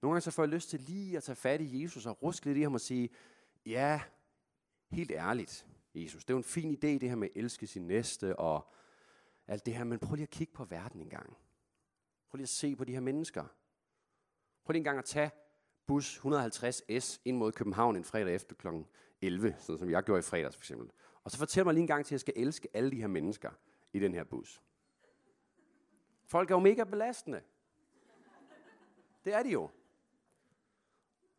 Nogle 0.02 0.14
gange 0.14 0.22
så 0.22 0.32
får 0.32 0.44
jeg 0.44 0.50
lyst 0.50 0.70
til 0.70 0.80
lige 0.80 1.18
at 1.18 1.24
tage 1.24 1.36
fat 1.36 1.62
i 1.62 1.84
Jesus 1.84 2.06
og 2.06 2.24
ruske 2.24 2.46
lidt 2.46 2.58
i 2.58 2.62
ham 2.62 2.74
og 2.74 2.82
sige, 2.82 3.10
ja, 3.66 4.02
helt 4.92 5.12
ærligt, 5.12 5.68
Jesus, 5.96 6.26
det 6.26 6.30
er 6.30 6.34
jo 6.34 6.38
en 6.38 6.44
fin 6.44 6.72
idé, 6.72 6.88
det 6.88 7.10
her 7.10 7.16
med 7.16 7.28
at 7.36 7.42
elske 7.42 7.68
sin 7.68 7.88
næste 7.88 8.40
og 8.40 8.74
alt 9.48 9.66
det 9.66 9.76
her, 9.76 9.84
men 9.84 10.00
prøv 10.00 10.16
lige 10.16 10.24
at 10.24 10.30
kigge 10.30 10.54
på 10.54 10.66
verden 10.66 11.02
en 11.02 11.10
gang. 11.10 11.38
Prøv 12.30 12.38
lige 12.38 12.44
at 12.44 12.50
se 12.50 12.76
på 12.76 12.84
de 12.84 12.94
her 12.94 13.00
mennesker. 13.00 13.44
Prøv 14.66 14.72
lige 14.72 14.80
en 14.80 14.84
gang 14.84 14.98
at 14.98 15.06
tage 15.06 15.32
bus 15.88 16.20
150S 16.20 17.22
ind 17.26 17.38
mod 17.38 17.52
København 17.52 17.96
en 17.96 18.04
fredag 18.04 18.36
efter 18.36 18.56
kl. 18.56 18.68
11, 19.22 19.56
sådan 19.60 19.80
som 19.80 19.90
jeg 19.90 20.04
gjorde 20.04 20.20
i 20.20 20.22
fredags 20.22 20.56
for 20.56 20.62
eksempel. 20.62 20.90
Og 21.24 21.32
så 21.32 21.38
fortæl 21.38 21.66
mig 21.66 21.74
lige 21.74 21.82
en 21.82 21.88
gang 21.88 22.06
til, 22.06 22.10
at 22.10 22.12
jeg 22.12 22.20
skal 22.20 22.34
elske 22.36 22.70
alle 22.74 22.92
de 22.92 22.96
her 22.96 23.08
mennesker 23.08 23.52
i 23.94 24.00
den 24.00 24.14
her 24.14 24.24
bus. 24.24 24.62
Folk 26.26 26.52
er 26.52 26.56
jo 26.56 26.60
mega 26.60 26.84
belastende. 26.84 27.42
Det 29.26 29.34
er 29.34 29.44
de 29.44 29.50
jo. 29.50 29.70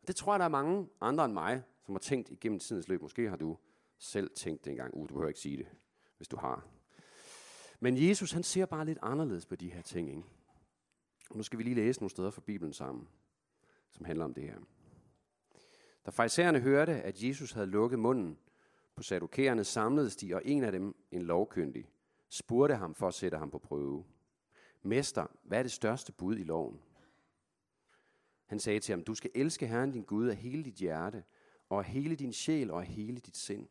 Det 0.07 0.15
tror 0.15 0.33
jeg, 0.33 0.39
der 0.39 0.45
er 0.45 0.49
mange 0.49 0.89
andre 1.01 1.25
end 1.25 1.33
mig, 1.33 1.63
som 1.81 1.93
har 1.93 1.99
tænkt 1.99 2.29
igennem 2.29 2.59
tidens 2.59 2.87
løb. 2.87 3.01
Måske 3.01 3.29
har 3.29 3.35
du 3.37 3.57
selv 3.97 4.31
tænkt 4.35 4.65
det 4.65 4.71
engang. 4.71 4.93
Uh, 4.93 5.09
du 5.09 5.13
behøver 5.13 5.27
ikke 5.27 5.39
sige 5.39 5.57
det, 5.57 5.67
hvis 6.17 6.27
du 6.27 6.37
har. 6.37 6.67
Men 7.79 8.07
Jesus, 8.07 8.31
han 8.31 8.43
ser 8.43 8.65
bare 8.65 8.85
lidt 8.85 8.99
anderledes 9.01 9.45
på 9.45 9.55
de 9.55 9.69
her 9.69 9.81
ting. 9.81 10.09
Ikke? 10.09 10.23
nu 11.33 11.43
skal 11.43 11.59
vi 11.59 11.63
lige 11.63 11.75
læse 11.75 11.99
nogle 11.99 12.09
steder 12.09 12.31
fra 12.31 12.41
Bibelen 12.41 12.73
sammen, 12.73 13.07
som 13.91 14.05
handler 14.05 14.25
om 14.25 14.33
det 14.33 14.43
her. 14.43 14.59
Da 16.05 16.11
fraisererne 16.11 16.59
hørte, 16.59 16.91
at 16.91 17.23
Jesus 17.23 17.51
havde 17.51 17.67
lukket 17.67 17.99
munden 17.99 18.37
på 18.95 19.03
sadukæerne, 19.03 19.63
samledes 19.63 20.15
de, 20.15 20.35
og 20.35 20.41
en 20.45 20.63
af 20.63 20.71
dem, 20.71 20.95
en 21.11 21.21
lovkyndig, 21.21 21.89
spurgte 22.29 22.75
ham 22.75 22.95
for 22.95 23.07
at 23.07 23.13
sætte 23.13 23.37
ham 23.37 23.51
på 23.51 23.59
prøve. 23.59 24.05
Mester, 24.81 25.27
hvad 25.43 25.59
er 25.59 25.63
det 25.63 25.71
største 25.71 26.11
bud 26.11 26.37
i 26.37 26.43
loven? 26.43 26.81
Han 28.45 28.59
sagde 28.59 28.79
til 28.79 28.93
ham, 28.93 29.03
du 29.03 29.15
skal 29.15 29.31
elske 29.35 29.67
Herren 29.67 29.91
din 29.91 30.03
Gud 30.03 30.27
af 30.27 30.35
hele 30.35 30.63
dit 30.63 30.75
hjerte, 30.75 31.23
og 31.69 31.79
af 31.79 31.85
hele 31.85 32.15
din 32.15 32.33
sjæl 32.33 32.71
og 32.71 32.79
af 32.81 32.87
hele 32.87 33.19
dit 33.19 33.37
sind. 33.37 33.67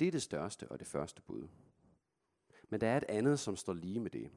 Det 0.00 0.08
er 0.08 0.12
det 0.12 0.22
største 0.22 0.68
og 0.68 0.78
det 0.78 0.86
første 0.86 1.22
bud. 1.22 1.48
Men 2.68 2.80
der 2.80 2.88
er 2.88 2.96
et 2.96 3.04
andet, 3.08 3.40
som 3.40 3.56
står 3.56 3.72
lige 3.72 4.00
med 4.00 4.10
det. 4.10 4.30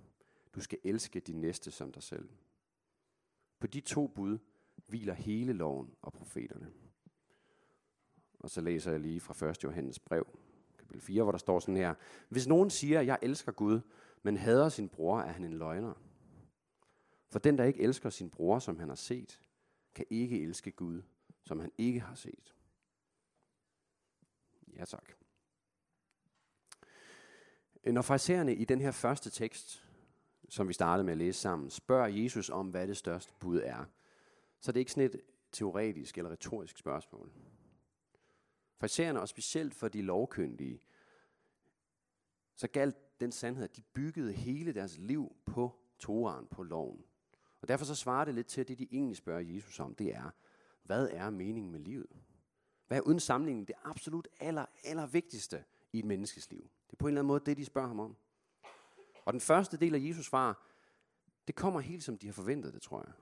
Du 0.56 0.62
skal 0.62 0.80
elske 0.84 1.20
din 1.20 1.42
næste 1.42 1.72
som 1.72 1.92
dig 1.92 2.04
selv. 2.04 2.30
På 3.60 3.68
de 3.68 3.80
to 3.80 4.08
bud 4.08 4.38
hviler 4.88 5.14
hele 5.14 5.54
loven 5.54 5.96
og 6.02 6.14
profeterne. 6.14 6.72
Og 8.44 8.50
så 8.50 8.62
læser 8.62 8.92
jeg 8.92 9.00
lige 9.00 9.20
fra 9.20 9.50
1. 9.50 9.64
Johannes 9.64 10.00
brev, 10.00 10.28
kapitel 10.78 11.02
4, 11.02 11.24
hvor 11.24 11.32
der 11.32 11.40
står 11.40 11.60
sådan 11.60 11.78
her. 11.78 11.94
Hvis 12.30 12.48
nogen 12.48 12.70
siger, 12.70 13.02
jeg 13.02 13.20
elsker 13.22 13.52
Gud, 13.52 13.80
men 14.24 14.38
hader 14.38 14.70
sin 14.70 14.90
bror, 14.90 15.20
er 15.20 15.32
han 15.32 15.44
en 15.44 15.54
løgner. 15.54 15.94
For 17.30 17.40
den, 17.40 17.58
der 17.58 17.64
ikke 17.64 17.82
elsker 17.82 18.10
sin 18.10 18.30
bror, 18.30 18.60
som 18.60 18.80
han 18.80 18.90
har 18.90 18.96
set, 18.96 19.42
kan 19.96 20.06
ikke 20.10 20.44
elske 20.44 20.72
Gud, 20.72 21.02
som 21.44 21.60
han 21.60 21.72
ikke 21.78 22.00
har 22.00 22.16
set. 22.16 22.56
Ja 24.78 24.86
tak. 24.86 25.12
Når 27.86 28.02
fraisererne 28.02 28.56
i 28.56 28.66
den 28.66 28.82
her 28.82 28.92
første 28.92 29.30
tekst, 29.30 29.90
som 30.50 30.68
vi 30.68 30.74
startede 30.74 31.04
med 31.04 31.12
at 31.12 31.18
læse 31.18 31.40
sammen, 31.40 31.70
spørger 31.70 32.08
Jesus 32.08 32.50
om, 32.50 32.70
hvad 32.70 32.88
det 32.88 32.98
største 32.98 33.34
bud 33.40 33.62
er, 33.64 33.86
så 34.60 34.62
det 34.62 34.68
er 34.68 34.72
det 34.72 34.80
ikke 34.80 34.92
sådan 34.92 35.10
et 35.10 35.22
teoretisk 35.52 36.18
eller 36.18 36.32
retorisk 36.32 36.78
spørgsmål. 36.78 37.32
Farisæerne, 38.78 39.22
og 39.22 39.30
specielt 39.30 39.74
for 39.76 39.88
de 39.88 40.02
lovkyndige, 40.02 40.82
så 42.56 42.68
galt 42.68 42.96
den 43.20 43.32
sandhed, 43.32 43.64
at 43.64 43.76
de 43.76 43.82
byggede 43.82 44.34
hele 44.34 44.74
deres 44.74 44.98
liv 44.98 45.36
på 45.46 45.80
Toraen, 46.00 46.48
på 46.48 46.64
loven. 46.64 47.04
Og 47.62 47.68
derfor 47.68 47.86
så 47.86 47.96
svarer 47.96 48.26
det 48.26 48.36
lidt 48.36 48.48
til, 48.48 48.62
at 48.62 48.68
det 48.68 48.80
de 48.80 48.88
egentlig 48.92 49.18
spørger 49.18 49.42
Jesus 49.42 49.80
om, 49.80 49.96
det 49.96 50.16
er, 50.16 50.30
hvad 50.84 51.10
er 51.12 51.30
meningen 51.30 51.72
med 51.72 51.80
livet? 51.80 52.10
Hvad 52.88 52.98
er 52.98 53.02
uden 53.02 53.20
sammenligning 53.20 53.68
det 53.68 53.76
absolut 53.84 54.28
aller, 54.40 54.66
aller 54.84 55.06
vigtigste 55.06 55.64
i 55.94 56.00
et 56.00 56.06
menneskes 56.06 56.52
liv? 56.52 56.62
Det 56.62 56.94
er 56.94 56.98
på 56.98 57.08
en 57.08 57.10
eller 57.10 57.22
anden 57.22 57.28
måde 57.28 57.42
det, 57.46 57.58
de 57.58 57.66
spørger 57.66 57.88
ham 57.88 58.00
om. 58.00 58.16
Og 59.26 59.34
den 59.34 59.42
første 59.42 59.78
del 59.78 59.96
af 59.96 60.00
Jesus 60.00 60.26
svar, 60.26 60.68
det 61.48 61.56
kommer 61.56 61.80
helt 61.80 62.04
som 62.04 62.18
de 62.18 62.28
har 62.28 62.34
forventet 62.34 62.74
det, 62.74 62.82
tror 62.82 63.04
jeg. 63.06 63.14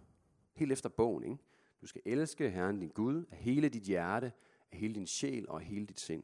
Helt 0.53 0.71
efter 0.71 0.89
bogen, 0.89 1.23
ikke? 1.23 1.37
Du 1.81 1.87
skal 1.87 2.01
elske 2.05 2.49
Herren 2.49 2.79
din 2.79 2.89
Gud 2.89 3.25
af 3.31 3.37
hele 3.37 3.69
dit 3.69 3.83
hjerte, 3.83 4.31
af 4.71 4.77
hele 4.77 4.95
din 4.95 5.07
sjæl 5.07 5.49
og 5.49 5.59
hele 5.59 5.85
dit 5.85 5.99
sind. 5.99 6.23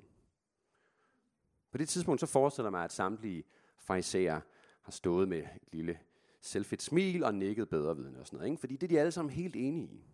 På 1.72 1.77
det 1.77 1.89
tidspunkt 1.89 2.20
så 2.20 2.25
forestiller 2.25 2.70
mig, 2.70 2.84
at 2.84 2.94
samtlige 2.94 3.44
farisæer 3.80 4.42
har 4.82 4.92
stået 4.92 5.27
med 5.27 5.38
et 5.38 5.74
lille 5.74 6.00
selvfedt 6.42 6.82
smil 6.82 7.24
og 7.24 7.36
nikket 7.36 7.70
bedre 7.70 7.96
viden 7.96 8.16
og 8.16 8.27
sådan 8.27 8.38
noget. 8.38 8.50
Ikke? 8.51 8.60
Fordi 8.60 8.74
det 8.74 8.84
er 8.84 8.88
de 8.88 9.00
alle 9.00 9.12
sammen 9.12 9.34
helt 9.34 9.56
enige 9.56 9.88
i. 9.88 10.06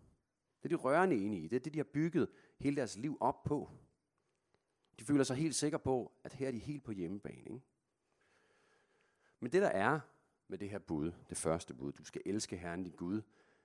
Det 0.62 0.72
er 0.72 0.76
de 0.76 0.82
rørende 0.82 1.16
enige 1.16 1.42
i. 1.42 1.48
Det 1.48 1.56
er 1.56 1.60
det, 1.60 1.74
de 1.74 1.78
har 1.78 1.84
bygget 1.84 2.28
hele 2.58 2.76
deres 2.76 2.96
liv 2.96 3.16
op 3.20 3.44
på. 3.44 3.70
De 4.98 5.04
føler 5.04 5.24
sig 5.24 5.36
helt 5.36 5.54
sikre 5.54 5.78
på, 5.78 6.12
at 6.24 6.32
her 6.32 6.48
er 6.48 6.52
de 6.52 6.58
helt 6.58 6.84
på 6.84 6.92
hjemmebane. 6.92 7.50
Ikke? 7.50 7.60
Men 9.40 9.52
det 9.52 9.62
der 9.62 9.68
er 9.68 10.00
med 10.48 10.58
det 10.58 10.70
her 10.70 10.78
bud, 10.78 11.12
det 11.28 11.36
første 11.36 11.74
bud, 11.74 11.92
du 11.92 12.04
skal 12.04 12.22
elske 12.26 12.56
Herren 12.56 12.84
din 12.84 12.92
Gud 12.92 13.22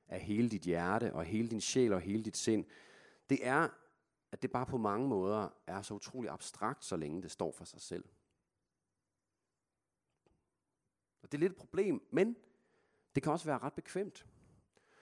af 0.08 0.20
hele 0.20 0.50
dit 0.50 0.62
hjerte 0.62 1.14
og 1.14 1.24
hele 1.24 1.50
din 1.50 1.62
sjæl 1.62 1.94
og 1.94 2.02
hele 2.02 2.24
dit 2.24 2.38
sind, 2.38 2.66
det 3.30 3.48
er, 3.48 3.70
at 4.32 4.42
det 4.42 4.52
bare 4.52 4.66
på 4.66 4.78
mange 4.78 5.08
måder 5.08 5.50
er 5.68 5.82
så 5.82 5.94
utrolig 5.94 6.32
abstrakt, 6.32 6.86
så 6.86 6.98
længe 6.98 7.22
det 7.22 7.32
står 7.32 7.52
for 7.52 7.66
sig 7.66 7.82
selv. 7.82 8.06
Og 11.22 11.32
det 11.32 11.38
er 11.38 11.40
lidt 11.40 11.52
et 11.52 11.58
problem, 11.58 12.08
men 12.12 12.36
det 13.16 13.24
kan 13.24 13.32
også 13.32 13.46
være 13.46 13.58
ret 13.58 13.74
bekvemt. 13.74 14.28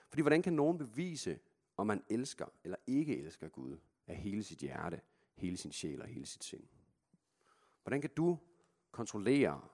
Fordi 0.08 0.22
hvordan 0.22 0.42
kan 0.42 0.52
nogen 0.52 0.78
bevise, 0.78 1.38
om 1.76 1.86
man 1.86 2.04
elsker 2.08 2.46
eller 2.64 2.76
ikke 2.86 3.18
elsker 3.18 3.48
Gud 3.48 3.78
af 4.06 4.16
hele 4.16 4.42
sit 4.42 4.58
hjerte, 4.58 5.00
hele 5.36 5.56
sin 5.56 5.72
sjæl 5.72 6.02
og 6.02 6.08
hele 6.08 6.26
sit 6.26 6.44
sind? 6.44 6.68
Hvordan 7.82 8.00
kan 8.00 8.10
du 8.16 8.38
kontrollere, 8.90 9.68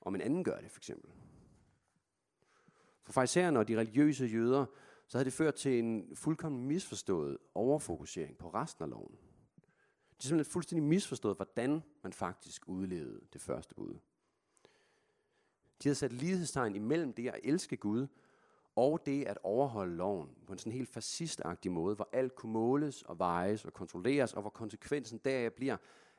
om 0.00 0.14
en 0.14 0.20
anden 0.20 0.44
gør 0.44 0.60
det, 0.60 0.70
for 0.70 0.80
eksempel? 0.80 1.10
For 3.02 3.12
farisæerne 3.12 3.58
og 3.58 3.68
de 3.68 3.78
religiøse 3.78 4.24
jøder, 4.24 4.66
så 5.06 5.18
havde 5.18 5.24
det 5.24 5.32
ført 5.32 5.54
til 5.54 5.78
en 5.78 6.16
fuldkommen 6.16 6.64
misforstået 6.64 7.38
overfokusering 7.54 8.38
på 8.38 8.48
resten 8.48 8.84
af 8.84 8.90
loven. 8.90 9.18
De 10.22 10.26
simpelthen 10.28 10.52
fuldstændig 10.52 10.82
misforstået, 10.88 11.36
hvordan 11.36 11.82
man 12.02 12.12
faktisk 12.12 12.68
udlevede 12.68 13.20
det 13.32 13.40
første 13.40 13.74
bud. 13.74 13.98
De 15.82 15.88
havde 15.88 15.94
sat 15.94 16.12
lighedstegn 16.12 16.74
imellem 16.74 17.12
det 17.12 17.28
at 17.28 17.40
elske 17.44 17.76
Gud, 17.76 18.06
og 18.76 19.06
det 19.06 19.24
at 19.24 19.38
overholde 19.42 19.96
loven 19.96 20.30
på 20.46 20.52
en 20.52 20.58
sådan 20.58 20.72
helt 20.72 20.88
fascistagtig 20.88 21.72
måde, 21.72 21.96
hvor 21.96 22.08
alt 22.12 22.34
kunne 22.34 22.52
måles 22.52 23.02
og 23.02 23.18
vejes 23.18 23.64
og 23.64 23.72
kontrolleres, 23.72 24.34
og 24.34 24.40
hvor 24.40 24.50
konsekvensen 24.50 25.18
deraf 25.18 25.52
bliver, 25.52 25.76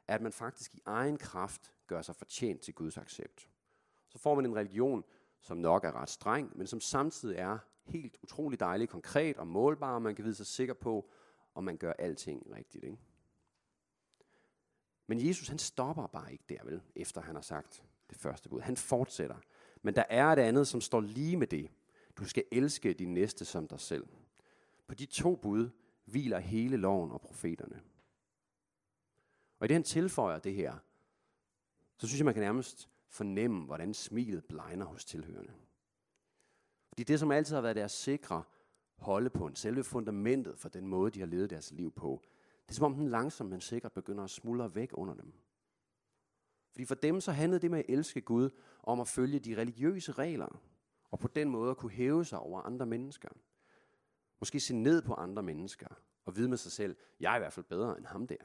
at 0.07 0.21
man 0.21 0.31
faktisk 0.31 0.75
i 0.75 0.81
egen 0.85 1.17
kraft 1.17 1.73
gør 1.87 2.01
sig 2.01 2.15
fortjent 2.15 2.61
til 2.61 2.73
Guds 2.73 2.97
accept. 2.97 3.49
Så 4.09 4.17
får 4.17 4.35
man 4.35 4.45
en 4.45 4.55
religion, 4.55 5.03
som 5.41 5.57
nok 5.57 5.83
er 5.83 5.91
ret 5.91 6.09
streng, 6.09 6.57
men 6.57 6.67
som 6.67 6.79
samtidig 6.79 7.37
er 7.37 7.57
helt 7.85 8.17
utrolig 8.23 8.59
dejlig, 8.59 8.89
konkret 8.89 9.37
og 9.37 9.47
målbar, 9.47 9.95
og 9.95 10.01
man 10.01 10.15
kan 10.15 10.25
vide 10.25 10.35
sig 10.35 10.45
sikker 10.45 10.73
på, 10.73 11.09
om 11.55 11.63
man 11.63 11.77
gør 11.77 11.93
alting 11.93 12.47
rigtigt. 12.55 12.83
Ikke? 12.83 12.97
Men 15.07 15.27
Jesus 15.27 15.47
han 15.47 15.59
stopper 15.59 16.07
bare 16.07 16.31
ikke 16.31 16.43
der, 16.49 16.63
vel, 16.63 16.81
efter 16.95 17.21
han 17.21 17.35
har 17.35 17.41
sagt 17.41 17.83
det 18.09 18.17
første 18.17 18.49
bud. 18.49 18.61
Han 18.61 18.77
fortsætter. 18.77 19.37
Men 19.81 19.95
der 19.95 20.03
er 20.09 20.27
et 20.27 20.39
andet, 20.39 20.67
som 20.67 20.81
står 20.81 21.01
lige 21.01 21.37
med 21.37 21.47
det. 21.47 21.71
Du 22.17 22.25
skal 22.25 22.43
elske 22.51 22.93
din 22.93 23.13
næste 23.13 23.45
som 23.45 23.67
dig 23.67 23.79
selv. 23.79 24.07
På 24.87 24.93
de 24.93 25.05
to 25.05 25.35
bud 25.35 25.69
hviler 26.05 26.39
hele 26.39 26.77
loven 26.77 27.11
og 27.11 27.21
profeterne. 27.21 27.81
Og 29.59 29.65
i 29.65 29.67
det 29.67 29.75
han 29.75 29.83
tilføjer 29.83 30.39
det 30.39 30.53
her, 30.53 30.77
så 31.97 32.07
synes 32.07 32.19
jeg, 32.19 32.25
man 32.25 32.33
kan 32.33 32.43
nærmest 32.43 32.89
fornemme, 33.07 33.65
hvordan 33.65 33.93
smilet 33.93 34.45
blegner 34.45 34.85
hos 34.85 35.05
tilhørende. 35.05 35.53
Fordi 36.95 37.03
det, 37.03 37.19
som 37.19 37.31
altid 37.31 37.55
har 37.55 37.61
været 37.61 37.75
deres 37.75 37.91
sikre 37.91 38.43
holde 38.95 39.29
på 39.29 39.45
en 39.47 39.55
selve 39.55 39.83
fundamentet 39.83 40.59
for 40.59 40.69
den 40.69 40.87
måde, 40.87 41.11
de 41.11 41.19
har 41.19 41.27
levet 41.27 41.49
deres 41.49 41.71
liv 41.71 41.91
på, 41.91 42.21
det 42.63 42.71
er 42.71 42.75
som 42.75 42.85
om 42.85 42.93
den 42.93 43.09
langsomt, 43.09 43.49
men 43.49 43.61
sikkert 43.61 43.91
begynder 43.91 44.23
at 44.23 44.29
smuldre 44.29 44.75
væk 44.75 44.89
under 44.93 45.13
dem. 45.13 45.33
Fordi 46.71 46.85
for 46.85 46.95
dem 46.95 47.21
så 47.21 47.31
handlede 47.31 47.61
det 47.61 47.71
med 47.71 47.79
at 47.79 47.85
elske 47.89 48.21
Gud 48.21 48.49
om 48.83 48.99
at 48.99 49.07
følge 49.07 49.39
de 49.39 49.57
religiøse 49.57 50.11
regler, 50.11 50.61
og 51.11 51.19
på 51.19 51.27
den 51.27 51.49
måde 51.49 51.71
at 51.71 51.77
kunne 51.77 51.91
hæve 51.91 52.25
sig 52.25 52.39
over 52.39 52.61
andre 52.61 52.85
mennesker. 52.85 53.29
Måske 54.39 54.59
se 54.59 54.75
ned 54.75 55.01
på 55.01 55.13
andre 55.13 55.43
mennesker, 55.43 55.87
og 56.25 56.35
vide 56.35 56.49
med 56.49 56.57
sig 56.57 56.71
selv, 56.71 56.95
jeg 57.19 57.31
er 57.31 57.35
i 57.35 57.39
hvert 57.39 57.53
fald 57.53 57.65
bedre 57.65 57.97
end 57.97 58.05
ham 58.05 58.27
der. 58.27 58.35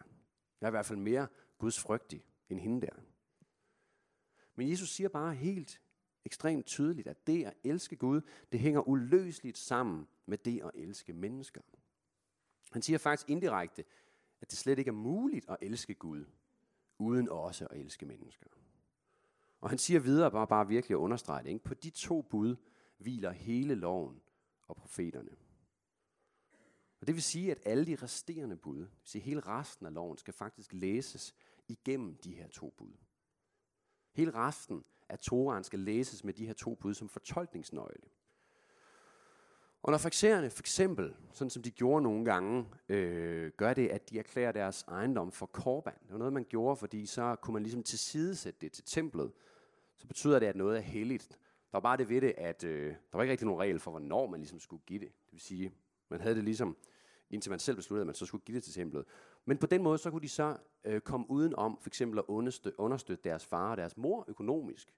Jeg 0.60 0.66
er 0.66 0.70
i 0.70 0.70
hvert 0.70 0.86
fald 0.86 0.98
mere 0.98 1.26
Guds 1.58 1.80
frygtig 1.80 2.24
end 2.48 2.60
hende 2.60 2.80
der. 2.80 2.92
Men 4.54 4.70
Jesus 4.70 4.88
siger 4.88 5.08
bare 5.08 5.34
helt 5.34 5.80
ekstremt 6.24 6.66
tydeligt, 6.66 7.08
at 7.08 7.26
det 7.26 7.44
at 7.44 7.54
elske 7.64 7.96
Gud, 7.96 8.20
det 8.52 8.60
hænger 8.60 8.88
uløseligt 8.88 9.58
sammen 9.58 10.08
med 10.26 10.38
det 10.38 10.60
at 10.64 10.70
elske 10.74 11.12
mennesker. 11.12 11.60
Han 12.72 12.82
siger 12.82 12.98
faktisk 12.98 13.30
indirekte, 13.30 13.84
at 14.40 14.50
det 14.50 14.58
slet 14.58 14.78
ikke 14.78 14.88
er 14.88 14.92
muligt 14.92 15.48
at 15.48 15.56
elske 15.60 15.94
Gud, 15.94 16.24
uden 16.98 17.28
også 17.28 17.66
at 17.66 17.80
elske 17.80 18.06
mennesker. 18.06 18.46
Og 19.60 19.68
han 19.68 19.78
siger 19.78 20.00
videre, 20.00 20.30
bare, 20.30 20.46
bare 20.46 20.68
virkelig 20.68 20.94
at 20.94 20.98
understrege 20.98 21.42
det, 21.44 21.50
ikke? 21.50 21.64
på 21.64 21.74
de 21.74 21.90
to 21.90 22.22
bud 22.22 22.56
hviler 22.98 23.30
hele 23.30 23.74
loven 23.74 24.20
og 24.62 24.76
profeterne. 24.76 25.36
Og 27.00 27.06
det 27.06 27.14
vil 27.14 27.22
sige, 27.22 27.50
at 27.50 27.58
alle 27.64 27.86
de 27.86 27.96
resterende 27.96 28.56
bud, 28.56 28.78
det 28.78 28.88
vil 29.00 29.08
sige 29.08 29.22
hele 29.22 29.40
resten 29.40 29.86
af 29.86 29.94
loven, 29.94 30.18
skal 30.18 30.34
faktisk 30.34 30.72
læses 30.72 31.34
igennem 31.68 32.16
de 32.16 32.34
her 32.34 32.48
to 32.48 32.70
bud. 32.70 32.92
Hele 34.12 34.30
resten 34.30 34.84
at 35.10 35.20
Toraen 35.20 35.64
skal 35.64 35.78
læses 35.78 36.24
med 36.24 36.34
de 36.34 36.46
her 36.46 36.52
to 36.52 36.74
bud 36.74 36.94
som 36.94 37.08
fortolkningsnøgle. 37.08 38.02
Og 39.82 39.90
når 39.90 39.98
faxererne 39.98 40.50
for 40.50 40.62
eksempel, 40.62 41.14
sådan 41.32 41.50
som 41.50 41.62
de 41.62 41.70
gjorde 41.70 42.02
nogle 42.02 42.24
gange, 42.24 42.66
øh, 42.88 43.52
gør 43.56 43.74
det, 43.74 43.88
at 43.88 44.10
de 44.10 44.18
erklærer 44.18 44.52
deres 44.52 44.82
ejendom 44.88 45.32
for 45.32 45.46
korban. 45.46 45.94
Det 46.02 46.12
var 46.12 46.18
noget, 46.18 46.32
man 46.32 46.46
gjorde, 46.48 46.76
fordi 46.76 47.06
så 47.06 47.36
kunne 47.42 47.52
man 47.52 47.62
ligesom 47.62 47.82
tilsidesætte 47.82 48.58
det 48.60 48.72
til 48.72 48.84
templet. 48.84 49.32
Så 49.96 50.06
betyder 50.06 50.38
det, 50.38 50.46
at 50.46 50.56
noget 50.56 50.76
er 50.76 50.82
helligt. 50.82 51.28
Der 51.72 51.76
var 51.76 51.80
bare 51.80 51.96
det 51.96 52.08
ved 52.08 52.20
det, 52.20 52.34
at 52.38 52.64
øh, 52.64 52.88
der 52.88 53.18
var 53.18 53.22
ikke 53.22 53.32
rigtig 53.32 53.46
nogen 53.46 53.60
regel 53.60 53.78
for, 53.78 53.90
hvornår 53.90 54.26
man 54.26 54.40
ligesom 54.40 54.60
skulle 54.60 54.82
give 54.86 55.00
det. 55.00 55.08
Det 55.08 55.32
vil 55.32 55.40
sige, 55.40 55.72
man 56.08 56.20
havde 56.20 56.34
det 56.34 56.44
ligesom, 56.44 56.76
indtil 57.30 57.50
man 57.50 57.58
selv 57.58 57.76
besluttede, 57.76 58.02
at 58.02 58.06
man 58.06 58.14
så 58.14 58.26
skulle 58.26 58.44
give 58.44 58.56
det 58.56 58.64
til 58.64 58.72
templet. 58.72 59.04
Men 59.50 59.58
på 59.58 59.66
den 59.66 59.82
måde, 59.82 59.98
så 59.98 60.10
kunne 60.10 60.20
de 60.20 60.28
så 60.28 60.56
øh, 60.84 61.00
komme 61.00 61.30
udenom 61.30 61.78
for 61.80 61.88
eksempel 61.88 62.18
at 62.18 62.24
understøtte, 62.28 62.80
understøtte 62.80 63.24
deres 63.24 63.46
far 63.46 63.70
og 63.70 63.76
deres 63.76 63.96
mor 63.96 64.24
økonomisk. 64.28 64.94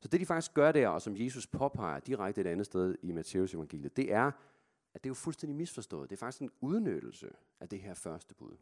Så 0.00 0.08
det 0.08 0.20
de 0.20 0.26
faktisk 0.26 0.54
gør 0.54 0.72
der, 0.72 0.88
og 0.88 1.02
som 1.02 1.16
Jesus 1.16 1.46
påpeger 1.46 2.00
direkte 2.00 2.40
et 2.40 2.46
andet 2.46 2.66
sted 2.66 2.94
i 3.02 3.12
Matteus 3.12 3.54
evangeliet, 3.54 3.96
det 3.96 4.12
er, 4.12 4.32
at 4.94 5.04
det 5.04 5.06
er 5.06 5.10
jo 5.10 5.14
fuldstændig 5.14 5.56
misforstået. 5.56 6.10
Det 6.10 6.16
er 6.16 6.18
faktisk 6.20 6.42
en 6.42 6.50
udnyttelse 6.60 7.30
af 7.60 7.68
det 7.68 7.80
her 7.80 7.94
første 7.94 8.34
bud. 8.34 8.56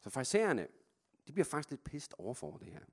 Så 0.00 0.10
fraisererne, 0.10 0.66
de 1.26 1.32
bliver 1.32 1.44
faktisk 1.44 1.70
lidt 1.70 1.84
pist 1.84 2.14
over 2.18 2.34
for 2.34 2.56
det 2.56 2.68
her. 2.68 2.84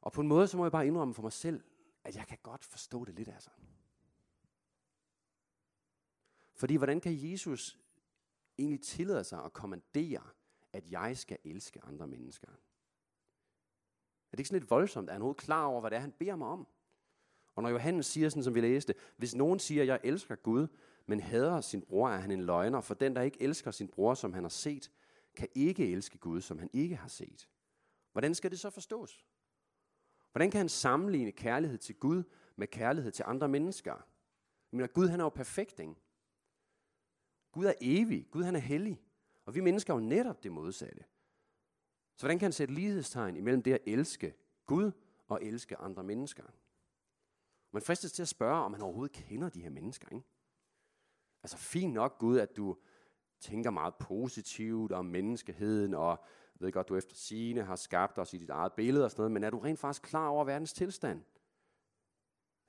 Og 0.00 0.12
på 0.12 0.20
en 0.20 0.28
måde, 0.28 0.46
så 0.46 0.56
må 0.56 0.64
jeg 0.64 0.72
bare 0.72 0.86
indrømme 0.86 1.14
for 1.14 1.22
mig 1.22 1.32
selv, 1.32 1.62
at 2.04 2.16
jeg 2.16 2.26
kan 2.26 2.38
godt 2.42 2.64
forstå 2.64 3.04
det 3.04 3.14
lidt 3.14 3.28
altså. 3.28 3.50
Fordi 6.60 6.76
hvordan 6.76 7.00
kan 7.00 7.30
Jesus 7.30 7.78
egentlig 8.58 8.80
tillade 8.80 9.24
sig 9.24 9.44
at 9.44 9.52
kommandere, 9.52 10.22
at 10.72 10.90
jeg 10.90 11.18
skal 11.18 11.38
elske 11.44 11.84
andre 11.84 12.06
mennesker? 12.06 12.48
Er 12.48 14.30
det 14.30 14.38
ikke 14.38 14.48
sådan 14.48 14.60
lidt 14.60 14.70
voldsomt? 14.70 15.08
Er 15.08 15.12
han 15.12 15.22
overhovedet 15.22 15.42
klar 15.42 15.64
over, 15.64 15.80
hvad 15.80 15.90
det 15.90 15.96
er, 15.96 16.00
han 16.00 16.12
beder 16.12 16.36
mig 16.36 16.48
om? 16.48 16.66
Og 17.54 17.62
når 17.62 17.70
Johannes 17.70 18.06
siger 18.06 18.28
sådan, 18.28 18.44
som 18.44 18.54
vi 18.54 18.60
læste, 18.60 18.94
hvis 19.16 19.34
nogen 19.34 19.58
siger, 19.58 19.84
jeg 19.84 20.00
elsker 20.04 20.34
Gud, 20.34 20.66
men 21.06 21.20
hader 21.20 21.60
sin 21.60 21.82
bror, 21.82 22.10
er 22.10 22.16
han 22.18 22.30
en 22.30 22.44
løgner, 22.44 22.80
for 22.80 22.94
den, 22.94 23.16
der 23.16 23.22
ikke 23.22 23.42
elsker 23.42 23.70
sin 23.70 23.88
bror, 23.88 24.14
som 24.14 24.32
han 24.32 24.44
har 24.44 24.48
set, 24.48 24.90
kan 25.36 25.48
ikke 25.54 25.92
elske 25.92 26.18
Gud, 26.18 26.40
som 26.40 26.58
han 26.58 26.70
ikke 26.72 26.96
har 26.96 27.08
set. 27.08 27.48
Hvordan 28.12 28.34
skal 28.34 28.50
det 28.50 28.60
så 28.60 28.70
forstås? 28.70 29.26
Hvordan 30.32 30.50
kan 30.50 30.58
han 30.58 30.68
sammenligne 30.68 31.32
kærlighed 31.32 31.78
til 31.78 31.94
Gud 31.94 32.22
med 32.56 32.66
kærlighed 32.66 33.12
til 33.12 33.24
andre 33.28 33.48
mennesker? 33.48 34.06
Men 34.70 34.88
Gud 34.88 35.08
han 35.08 35.20
er 35.20 35.24
jo 35.24 35.30
perfekt, 35.30 35.80
ikke? 35.80 35.94
Gud 37.52 37.64
er 37.64 37.74
evig. 37.80 38.26
Gud 38.30 38.42
han 38.42 38.56
er 38.56 38.60
hellig. 38.60 39.02
Og 39.44 39.54
vi 39.54 39.60
mennesker 39.60 39.94
er 39.94 39.98
jo 39.98 40.04
netop 40.04 40.42
det 40.42 40.52
modsatte. 40.52 41.04
Så 42.16 42.22
hvordan 42.22 42.38
kan 42.38 42.44
han 42.44 42.52
sætte 42.52 42.74
lighedstegn 42.74 43.36
imellem 43.36 43.62
det 43.62 43.72
at 43.72 43.80
elske 43.86 44.34
Gud 44.66 44.92
og 45.28 45.44
elske 45.44 45.76
andre 45.76 46.02
mennesker? 46.02 46.44
Man 47.72 47.82
fristes 47.82 48.12
til 48.12 48.22
at 48.22 48.28
spørge, 48.28 48.64
om 48.64 48.72
han 48.72 48.82
overhovedet 48.82 49.16
kender 49.16 49.48
de 49.48 49.62
her 49.62 49.70
mennesker. 49.70 50.08
Ikke? 50.08 50.26
Altså 51.42 51.56
fint 51.56 51.94
nok 51.94 52.18
Gud, 52.18 52.38
at 52.38 52.56
du 52.56 52.76
tænker 53.40 53.70
meget 53.70 53.94
positivt 53.94 54.92
om 54.92 55.04
menneskeheden, 55.04 55.94
og 55.94 56.24
ved 56.54 56.72
godt, 56.72 56.88
du 56.88 56.96
efter 56.96 57.16
sine 57.16 57.62
har 57.62 57.76
skabt 57.76 58.18
os 58.18 58.34
i 58.34 58.38
dit 58.38 58.50
eget 58.50 58.72
billede 58.72 59.04
og 59.04 59.10
sådan 59.10 59.20
noget, 59.20 59.32
men 59.32 59.44
er 59.44 59.50
du 59.50 59.58
rent 59.58 59.78
faktisk 59.78 60.02
klar 60.02 60.28
over 60.28 60.44
verdens 60.44 60.72
tilstand? 60.72 61.22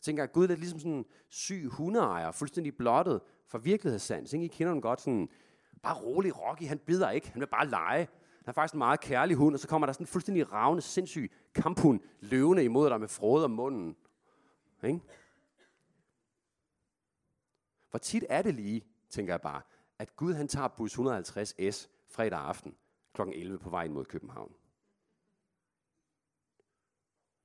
Jeg 0.02 0.06
tænker, 0.06 0.24
at 0.24 0.32
Gud 0.32 0.48
er 0.48 0.56
ligesom 0.56 0.80
sådan 0.80 0.94
en 0.94 1.06
syg 1.30 1.68
hundeejer, 1.72 2.32
fuldstændig 2.32 2.78
blottet 2.78 3.22
for 3.48 3.58
virkelighedssans. 3.58 4.34
I 4.34 4.48
kender 4.48 4.74
den 4.74 4.82
godt 4.82 5.02
sådan, 5.02 5.30
bare 5.84 5.96
rolig 5.96 6.38
Rocky, 6.38 6.64
han 6.64 6.80
bider 6.80 7.10
ikke, 7.10 7.30
han 7.32 7.40
vil 7.40 7.48
bare 7.48 7.68
lege. 7.68 8.08
Han 8.38 8.48
er 8.48 8.52
faktisk 8.52 8.74
en 8.74 8.78
meget 8.78 9.00
kærlig 9.00 9.36
hund, 9.36 9.56
og 9.56 9.60
så 9.60 9.68
kommer 9.68 9.86
der 9.86 9.94
sådan 9.94 10.04
en 10.04 10.08
fuldstændig 10.08 10.52
ravne, 10.52 10.82
sindssyg 10.82 11.32
kamphund 11.56 12.00
løvende 12.20 12.64
imod 12.64 12.90
dig 12.90 13.00
med 13.00 13.08
frode 13.08 13.46
om 13.46 13.52
munden. 13.52 13.96
Ikke? 14.84 15.00
Hvor 17.90 18.00
tit 18.00 18.26
er 18.30 18.42
det 18.42 18.56
lige, 18.56 18.86
tænker 19.10 19.34
jeg 19.34 19.42
bare, 19.42 19.62
at 20.00 20.16
Gud 20.16 20.34
han 20.34 20.48
tager 20.48 20.68
bus 20.68 20.92
150 20.92 21.76
S 21.76 21.90
fredag 22.10 22.40
aften 22.40 22.76
kl. 23.14 23.22
11 23.22 23.60
på 23.60 23.70
vej 23.70 23.88
mod 23.88 24.06
København. 24.06 24.54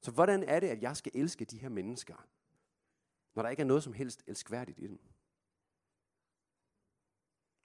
Så 0.01 0.11
hvordan 0.11 0.43
er 0.43 0.61
det, 0.61 0.69
at 0.69 0.83
jeg 0.83 0.97
skal 0.97 1.13
elske 1.15 1.45
de 1.45 1.59
her 1.59 1.69
mennesker, 1.69 2.27
når 3.37 3.43
der 3.43 3.51
ikke 3.51 3.61
er 3.61 3.67
noget 3.67 3.83
som 3.83 3.93
helst 3.93 4.25
elskværdigt 4.27 4.79
i 4.79 4.87
dem? 4.87 5.01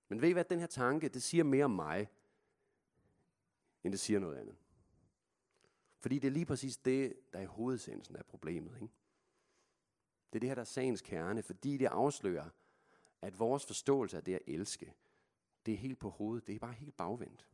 Men 0.07 0.21
ved 0.21 0.29
I 0.29 0.31
hvad, 0.31 0.45
den 0.45 0.59
her 0.59 0.67
tanke, 0.67 1.09
det 1.09 1.23
siger 1.23 1.43
mere 1.43 1.65
om 1.65 1.71
mig, 1.71 2.09
end 3.83 3.93
det 3.93 3.99
siger 3.99 4.19
noget 4.19 4.37
andet. 4.37 4.55
Fordi 5.99 6.19
det 6.19 6.27
er 6.27 6.31
lige 6.31 6.45
præcis 6.45 6.77
det, 6.77 7.19
der 7.33 7.39
er 7.39 7.47
hovedsendelsen 7.47 8.15
af 8.15 8.25
problemet. 8.25 8.75
Ikke? 8.75 8.93
Det 10.33 10.37
er 10.37 10.39
det 10.39 10.49
her, 10.49 10.55
der 10.55 10.61
er 10.61 10.65
sagens 10.65 11.01
kerne, 11.01 11.43
fordi 11.43 11.77
det 11.77 11.85
afslører, 11.85 12.49
at 13.21 13.39
vores 13.39 13.65
forståelse 13.65 14.17
af 14.17 14.23
det 14.23 14.35
at 14.35 14.41
elske, 14.47 14.93
det 15.65 15.73
er 15.73 15.77
helt 15.77 15.99
på 15.99 16.09
hovedet, 16.09 16.47
det 16.47 16.55
er 16.55 16.59
bare 16.59 16.73
helt 16.73 16.97
bagvendt. 16.97 17.47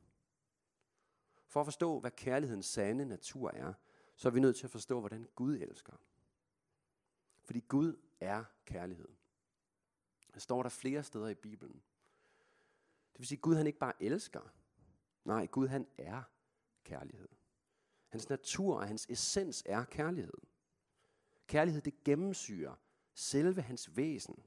For 1.48 1.60
at 1.60 1.66
forstå, 1.66 2.00
hvad 2.00 2.12
kærlighedens 2.12 2.66
sande 2.66 3.06
natur 3.06 3.52
er, 3.52 3.74
så 4.16 4.28
er 4.28 4.32
vi 4.32 4.40
nødt 4.40 4.56
til 4.56 4.68
at 4.68 4.72
forstå, 4.72 5.00
hvordan 5.00 5.28
Gud 5.36 5.58
elsker. 5.58 5.94
Fordi 7.44 7.60
Gud 7.60 7.96
er 8.20 8.44
kærlighed. 8.66 9.08
Det 10.34 10.42
står 10.42 10.64
der 10.64 10.70
flere 10.70 11.04
steder 11.04 11.28
i 11.28 11.36
Bibelen. 11.36 11.84
Det 13.14 13.20
vil 13.20 13.28
sige, 13.28 13.38
at 13.38 13.42
Gud 13.42 13.56
han 13.56 13.68
ikke 13.68 13.80
bare 13.80 14.04
elsker, 14.04 14.42
Nej, 15.28 15.46
Gud 15.46 15.68
han 15.68 15.88
er 15.98 16.24
kærlighed. 16.84 17.28
Hans 18.10 18.30
natur 18.30 18.76
og 18.76 18.88
hans 18.88 19.06
essens 19.10 19.64
er 19.66 19.84
kærlighed. 19.84 20.38
Kærlighed 21.48 21.82
det 21.82 22.04
gennemsyrer 22.04 22.76
selve 23.14 23.62
hans 23.62 23.98
væsen. 23.98 24.44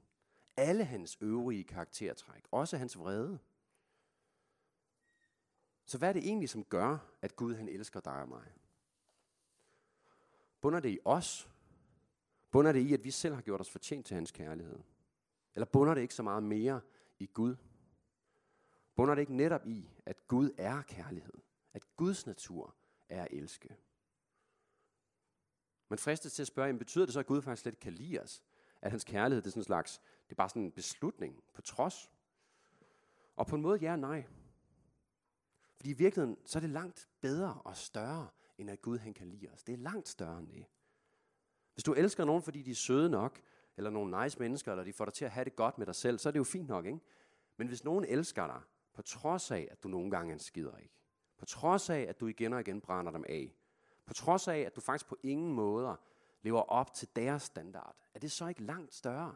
Alle 0.57 0.85
hans 0.85 1.17
øvrige 1.21 1.63
karaktertræk. 1.63 2.47
Også 2.51 2.77
hans 2.77 2.97
vrede. 2.97 3.39
Så 5.85 5.97
hvad 5.97 6.09
er 6.09 6.13
det 6.13 6.23
egentlig, 6.23 6.49
som 6.49 6.63
gør, 6.63 6.97
at 7.21 7.35
Gud 7.35 7.55
han 7.55 7.69
elsker 7.69 7.99
dig 7.99 8.21
og 8.21 8.29
mig? 8.29 8.53
Bunder 10.61 10.79
det 10.79 10.89
i 10.89 10.99
os? 11.05 11.49
Bunder 12.51 12.71
det 12.71 12.79
i, 12.79 12.93
at 12.93 13.03
vi 13.03 13.11
selv 13.11 13.33
har 13.35 13.41
gjort 13.41 13.61
os 13.61 13.69
fortjent 13.69 14.05
til 14.05 14.15
hans 14.15 14.31
kærlighed? 14.31 14.79
Eller 15.55 15.65
bunder 15.65 15.93
det 15.93 16.01
ikke 16.01 16.13
så 16.13 16.23
meget 16.23 16.43
mere 16.43 16.81
i 17.19 17.25
Gud? 17.25 17.55
Bunder 18.95 19.15
det 19.15 19.21
ikke 19.21 19.35
netop 19.35 19.67
i, 19.67 19.89
at 20.05 20.27
Gud 20.27 20.51
er 20.57 20.81
kærlighed? 20.81 21.33
At 21.73 21.95
Guds 21.95 22.27
natur 22.27 22.75
er 23.09 23.23
at 23.23 23.27
elske? 23.31 23.77
Man 25.89 25.99
fristes 25.99 26.33
til 26.33 26.43
at 26.43 26.47
spørge, 26.47 26.77
betyder 26.77 27.05
det 27.05 27.13
så, 27.13 27.19
at 27.19 27.25
Gud 27.25 27.41
faktisk 27.41 27.61
slet 27.61 27.71
ikke 27.71 27.81
kan 27.81 27.93
lide 27.93 28.21
os? 28.21 28.43
At 28.81 28.91
hans 28.91 29.03
kærlighed 29.03 29.41
det 29.41 29.47
er 29.47 29.51
sådan 29.51 29.59
en 29.59 29.65
slags, 29.65 30.01
det 30.25 30.31
er 30.31 30.35
bare 30.35 30.49
sådan 30.49 30.61
en 30.61 30.71
beslutning 30.71 31.43
på 31.53 31.61
trods? 31.61 32.11
Og 33.35 33.47
på 33.47 33.55
en 33.55 33.61
måde 33.61 33.79
ja 33.79 33.91
og 33.91 33.99
nej. 33.99 34.25
Fordi 35.75 35.89
i 35.89 35.93
virkeligheden, 35.93 36.37
så 36.45 36.59
er 36.59 36.61
det 36.61 36.69
langt 36.69 37.09
bedre 37.21 37.61
og 37.65 37.77
større, 37.77 38.27
end 38.57 38.69
at 38.69 38.81
Gud 38.81 38.97
han 38.97 39.13
kan 39.13 39.27
lide 39.27 39.49
os. 39.49 39.63
Det 39.63 39.73
er 39.73 39.77
langt 39.77 40.07
større 40.07 40.39
end 40.39 40.47
det. 40.47 40.65
Hvis 41.73 41.83
du 41.83 41.93
elsker 41.93 42.25
nogen, 42.25 42.43
fordi 42.43 42.61
de 42.61 42.71
er 42.71 42.75
søde 42.75 43.09
nok, 43.09 43.41
eller 43.77 43.89
nogle 43.89 44.23
nice 44.23 44.39
mennesker, 44.39 44.71
eller 44.71 44.83
de 44.83 44.93
får 44.93 45.05
dig 45.05 45.13
til 45.13 45.25
at 45.25 45.31
have 45.31 45.45
det 45.45 45.55
godt 45.55 45.77
med 45.77 45.85
dig 45.85 45.95
selv, 45.95 46.19
så 46.19 46.29
er 46.29 46.31
det 46.31 46.39
jo 46.39 46.43
fint 46.43 46.67
nok, 46.67 46.85
ikke? 46.85 46.99
Men 47.57 47.67
hvis 47.67 47.83
nogen 47.83 48.05
elsker 48.05 48.47
dig, 48.47 48.61
på 48.93 49.01
trods 49.01 49.51
af, 49.51 49.67
at 49.71 49.83
du 49.83 49.87
nogle 49.87 50.11
gange 50.11 50.29
er 50.29 50.33
en 50.33 50.39
skider 50.39 50.77
ikke, 50.77 50.95
på 51.37 51.45
trods 51.45 51.89
af, 51.89 51.99
at 51.99 52.19
du 52.19 52.27
igen 52.27 52.53
og 52.53 52.59
igen 52.59 52.81
brænder 52.81 53.11
dem 53.11 53.25
af, 53.29 53.55
på 54.05 54.13
trods 54.13 54.47
af, 54.47 54.57
at 54.57 54.75
du 54.75 54.81
faktisk 54.81 55.07
på 55.07 55.17
ingen 55.23 55.53
måder 55.53 55.95
lever 56.41 56.61
op 56.61 56.93
til 56.93 57.07
deres 57.15 57.43
standard, 57.43 57.95
er 58.13 58.19
det 58.19 58.31
så 58.31 58.47
ikke 58.47 58.63
langt 58.63 58.93
større? 58.93 59.35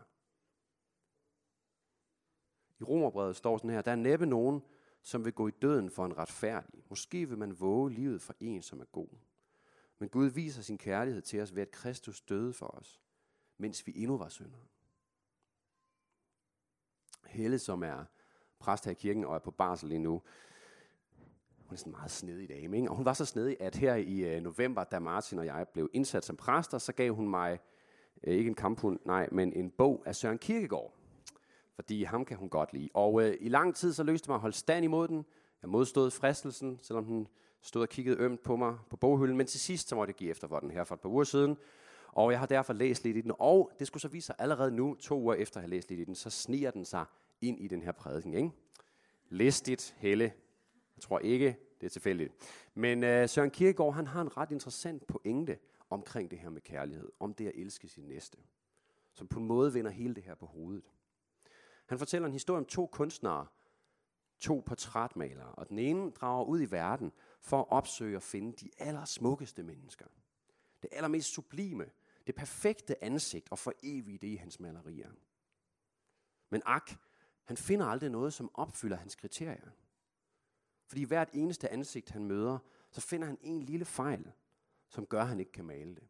I 2.79 2.83
Romerbrevet 2.83 3.35
står 3.35 3.57
sådan 3.57 3.69
her, 3.69 3.81
der 3.81 3.91
er 3.91 3.95
næppe 3.95 4.25
nogen, 4.25 4.61
som 5.01 5.25
vil 5.25 5.33
gå 5.33 5.47
i 5.47 5.51
døden 5.51 5.89
for 5.89 6.05
en 6.05 6.17
retfærdig. 6.17 6.83
Måske 6.89 7.29
vil 7.29 7.37
man 7.37 7.59
våge 7.59 7.91
livet 7.91 8.21
for 8.21 8.35
en, 8.39 8.61
som 8.61 8.79
er 8.79 8.85
god. 8.85 9.07
Men 9.99 10.09
Gud 10.09 10.25
viser 10.25 10.61
sin 10.61 10.77
kærlighed 10.77 11.21
til 11.21 11.41
os 11.41 11.55
ved, 11.55 11.61
at 11.61 11.71
Kristus 11.71 12.21
døde 12.21 12.53
for 12.53 12.67
os, 12.67 13.01
mens 13.57 13.87
vi 13.87 13.93
endnu 13.95 14.17
var 14.17 14.29
syndere. 14.29 14.61
Helle, 17.25 17.59
som 17.59 17.83
er 17.83 18.05
præst 18.59 18.85
her 18.85 18.91
i 18.91 18.95
kirken 18.95 19.25
og 19.25 19.35
er 19.35 19.39
på 19.39 19.51
barsel 19.51 19.89
lige 19.89 19.99
nu, 19.99 20.21
hun 21.65 21.73
er 21.73 21.77
sådan 21.77 21.91
meget 21.91 22.11
snedig 22.11 22.49
dame, 22.49 22.77
ikke? 22.77 22.89
Og 22.89 22.95
hun 22.95 23.05
var 23.05 23.13
så 23.13 23.25
snedig, 23.25 23.57
at 23.59 23.75
her 23.75 23.95
i 23.95 24.19
øh, 24.19 24.41
november, 24.41 24.83
da 24.83 24.99
Martin 24.99 25.39
og 25.39 25.45
jeg 25.45 25.67
blev 25.73 25.89
indsat 25.93 26.25
som 26.25 26.35
præster, 26.35 26.77
så 26.77 26.93
gav 26.93 27.13
hun 27.13 27.29
mig, 27.29 27.59
øh, 28.23 28.33
ikke 28.33 28.47
en 28.47 28.55
kamphund, 28.55 28.99
nej, 29.05 29.29
men 29.31 29.53
en 29.53 29.71
bog 29.71 30.03
af 30.05 30.15
Søren 30.15 30.37
Kirkegaard. 30.37 30.93
Fordi 31.75 32.03
ham 32.03 32.25
kan 32.25 32.37
hun 32.37 32.49
godt 32.49 32.73
lide. 32.73 32.89
Og 32.93 33.23
øh, 33.23 33.37
i 33.39 33.49
lang 33.49 33.75
tid 33.75 33.93
så 33.93 34.03
løste 34.03 34.29
mig 34.29 34.35
at 34.35 34.41
holde 34.41 34.55
stand 34.55 34.85
imod 34.85 35.07
den. 35.07 35.25
Jeg 35.61 35.69
modstod 35.69 36.11
fristelsen, 36.11 36.79
selvom 36.81 37.05
den 37.05 37.27
stod 37.65 37.81
og 37.81 37.89
kiggede 37.89 38.17
ømt 38.17 38.43
på 38.43 38.55
mig 38.55 38.77
på 38.89 38.97
boghylden. 38.97 39.37
Men 39.37 39.47
til 39.47 39.59
sidst 39.59 39.87
så 39.87 39.95
måtte 39.95 40.11
jeg 40.11 40.15
give 40.15 40.29
efter 40.29 40.47
for 40.47 40.59
den 40.59 40.71
her 40.71 40.83
for 40.83 40.95
et 40.95 41.01
par 41.01 41.09
uger 41.09 41.23
siden. 41.23 41.57
Og 42.07 42.31
jeg 42.31 42.39
har 42.39 42.45
derfor 42.45 42.73
læst 42.73 43.03
lidt 43.03 43.17
i 43.17 43.21
den. 43.21 43.31
Og 43.39 43.71
det 43.79 43.87
skulle 43.87 44.01
så 44.01 44.07
vise 44.07 44.25
sig 44.25 44.35
allerede 44.39 44.71
nu, 44.71 44.95
to 44.95 45.19
uger 45.19 45.35
efter 45.35 45.57
at 45.57 45.61
have 45.61 45.69
læst 45.69 45.89
lidt 45.89 45.99
i 45.99 46.03
den, 46.03 46.15
så 46.15 46.29
sniger 46.29 46.71
den 46.71 46.85
sig 46.85 47.05
ind 47.41 47.59
i 47.59 47.67
den 47.67 47.81
her 47.81 47.91
prædiken. 47.91 48.33
Ikke? 48.33 48.51
Listigt, 49.29 49.95
Helle. 49.97 50.33
Jeg 50.95 51.01
tror 51.01 51.19
ikke, 51.19 51.57
det 51.81 51.85
er 51.85 51.89
tilfældigt. 51.89 52.33
Men 52.73 53.03
uh, 53.03 53.29
Søren 53.29 53.51
Kierkegaard, 53.51 53.93
han 53.93 54.07
har 54.07 54.21
en 54.21 54.37
ret 54.37 54.51
interessant 54.51 55.07
pointe 55.07 55.57
omkring 55.89 56.31
det 56.31 56.39
her 56.39 56.49
med 56.49 56.61
kærlighed. 56.61 57.11
Om 57.19 57.33
det 57.33 57.47
at 57.47 57.53
elske 57.55 57.87
sin 57.87 58.03
næste. 58.03 58.37
Som 59.13 59.27
på 59.27 59.39
en 59.39 59.45
måde 59.45 59.73
vender 59.73 59.91
hele 59.91 60.15
det 60.15 60.23
her 60.23 60.35
på 60.35 60.45
hovedet. 60.45 60.83
Han 61.85 61.99
fortæller 61.99 62.25
en 62.25 62.33
historie 62.33 62.57
om 62.57 62.65
to 62.65 62.85
kunstnere, 62.85 63.45
to 64.45 64.63
portrætmalere, 64.65 65.51
og 65.51 65.69
den 65.69 65.79
ene 65.79 66.11
drager 66.11 66.45
ud 66.45 66.61
i 66.61 66.71
verden 66.71 67.11
for 67.41 67.59
at 67.59 67.65
opsøge 67.69 68.17
og 68.17 68.23
finde 68.23 68.53
de 68.53 68.69
allersmukkeste 68.77 69.63
mennesker. 69.63 70.05
Det 70.81 70.89
allermest 70.93 71.33
sublime, 71.33 71.85
det 72.27 72.35
perfekte 72.35 73.03
ansigt 73.03 73.47
og 73.51 73.59
for 73.59 73.73
evigt 73.83 74.21
det 74.21 74.27
i 74.27 74.35
hans 74.35 74.59
malerier. 74.59 75.11
Men 76.49 76.61
ak, 76.65 76.91
han 77.43 77.57
finder 77.57 77.85
aldrig 77.85 78.09
noget, 78.09 78.33
som 78.33 78.51
opfylder 78.53 78.97
hans 78.97 79.15
kriterier. 79.15 79.69
Fordi 80.87 81.03
hvert 81.03 81.29
eneste 81.33 81.69
ansigt, 81.69 82.09
han 82.09 82.25
møder, 82.25 82.57
så 82.91 83.01
finder 83.01 83.27
han 83.27 83.37
en 83.41 83.61
lille 83.61 83.85
fejl, 83.85 84.31
som 84.89 85.05
gør, 85.05 85.21
at 85.21 85.27
han 85.27 85.39
ikke 85.39 85.51
kan 85.51 85.65
male 85.65 85.95
det. 85.95 86.07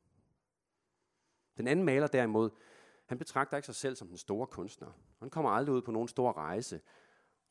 Den 1.57 1.67
anden 1.67 1.85
maler 1.85 2.07
derimod, 2.07 2.49
han 3.05 3.17
betragter 3.17 3.57
ikke 3.57 3.65
sig 3.65 3.75
selv 3.75 3.95
som 3.95 4.07
den 4.07 4.17
store 4.17 4.47
kunstner. 4.47 4.91
Han 5.19 5.29
kommer 5.29 5.51
aldrig 5.51 5.75
ud 5.75 5.81
på 5.81 5.91
nogen 5.91 6.07
stor 6.07 6.33
rejse, 6.33 6.81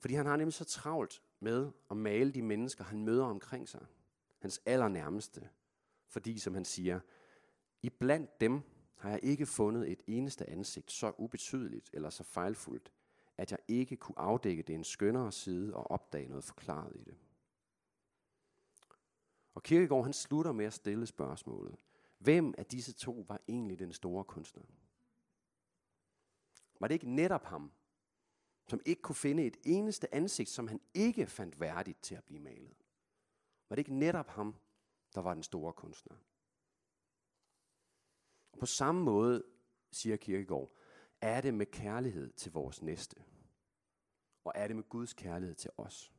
fordi 0.05 0.15
han 0.15 0.27
har 0.27 0.37
nemlig 0.37 0.55
så 0.55 0.65
travlt 0.65 1.23
med 1.41 1.71
at 1.91 1.97
male 1.97 2.33
de 2.33 2.43
mennesker, 2.43 2.85
han 2.85 3.05
møder 3.05 3.25
omkring 3.25 3.69
sig. 3.69 3.87
Hans 4.39 4.63
allernærmeste. 4.67 5.49
Fordi, 6.07 6.39
som 6.39 6.55
han 6.55 6.65
siger, 6.65 7.01
i 7.83 7.91
blandt 7.91 8.41
dem 8.41 8.63
har 8.97 9.11
jeg 9.11 9.21
ikke 9.23 9.47
fundet 9.47 9.91
et 9.93 10.03
eneste 10.07 10.51
ansigt 10.51 10.93
så 10.93 11.13
ubetydeligt 11.19 11.91
eller 11.93 12.11
så 12.11 12.25
fejlfuldt, 12.25 12.93
at 13.37 13.51
jeg 13.51 13.59
ikke 13.69 13.97
kunne 13.97 14.19
afdække 14.19 14.63
det 14.63 14.75
en 14.75 14.85
skønnere 14.85 15.33
side 15.33 15.75
og 15.75 15.91
opdage 15.91 16.29
noget 16.29 16.45
forklaret 16.45 16.97
i 16.97 17.05
det. 17.05 17.15
Og 19.55 19.63
Kirkegaard 19.63 20.05
han 20.05 20.13
slutter 20.13 20.53
med 20.53 20.65
at 20.65 20.73
stille 20.73 21.07
spørgsmålet. 21.07 21.77
Hvem 22.19 22.55
af 22.59 22.67
disse 22.67 22.93
to 22.93 23.25
var 23.29 23.41
egentlig 23.49 23.79
den 23.79 23.93
store 23.93 24.25
kunstner? 24.25 24.63
Var 26.81 26.89
det 26.89 26.95
ikke 26.95 27.15
netop 27.15 27.45
ham, 27.45 27.73
som 28.67 28.81
ikke 28.85 29.03
kunne 29.03 29.15
finde 29.15 29.47
et 29.47 29.57
eneste 29.65 30.15
ansigt, 30.15 30.49
som 30.49 30.69
han 30.69 30.81
ikke 30.95 31.27
fandt 31.27 31.61
værdigt 31.61 32.03
til 32.03 32.15
at 32.15 32.25
blive 32.25 32.41
malet? 32.41 32.77
Var 33.69 33.77
det 33.77 33.81
ikke 33.81 33.95
netop 33.95 34.29
ham, 34.29 34.55
der 35.15 35.21
var 35.21 35.35
den 35.35 35.43
store 35.43 35.73
kunstner? 35.73 36.17
Og 38.53 38.59
på 38.59 38.67
samme 38.67 39.03
måde, 39.03 39.45
siger 39.93 40.17
Kirkegaard, 40.17 40.73
er 41.21 41.41
det 41.41 41.55
med 41.55 41.67
kærlighed 41.67 42.33
til 42.33 42.53
vores 42.53 42.83
næste. 42.83 43.17
Og 44.45 44.53
er 44.55 44.67
det 44.67 44.77
med 44.77 44.89
Guds 44.89 45.15
kærlighed 45.15 45.55
til 45.55 45.71
os. 45.77 46.13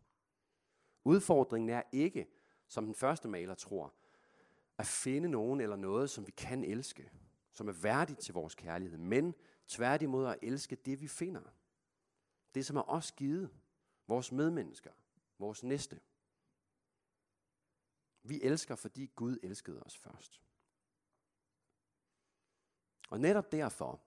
Udfordringen 1.04 1.70
er 1.70 1.82
ikke, 1.92 2.28
som 2.68 2.86
den 2.86 2.96
første 2.96 3.28
maler 3.28 3.56
tror, 3.56 3.94
at 4.78 4.88
finde 4.88 5.30
nogen 5.30 5.62
eller 5.62 5.76
noget, 5.76 6.10
som 6.10 6.28
vi 6.28 6.32
kan 6.32 6.64
elske, 6.64 7.12
som 7.52 7.68
er 7.68 7.74
værdigt 7.74 8.20
til 8.20 8.34
vores 8.34 8.56
kærlighed, 8.56 8.98
men 8.98 9.36
Tværtimod 9.68 10.28
at 10.28 10.40
elske 10.42 10.76
det, 10.76 11.02
vi 11.02 11.08
finder. 11.08 11.42
Det, 12.56 12.66
som 12.66 12.76
er 12.76 12.90
os 12.90 13.12
givet. 13.12 13.50
Vores 14.08 14.32
medmennesker. 14.32 14.92
Vores 15.40 15.64
næste. 15.64 16.00
Vi 18.24 18.42
elsker, 18.42 18.76
fordi 18.76 19.12
Gud 19.16 19.38
elskede 19.44 19.84
os 19.84 19.98
først. 19.98 20.42
Og 23.10 23.20
netop 23.20 23.52
derfor 23.52 24.02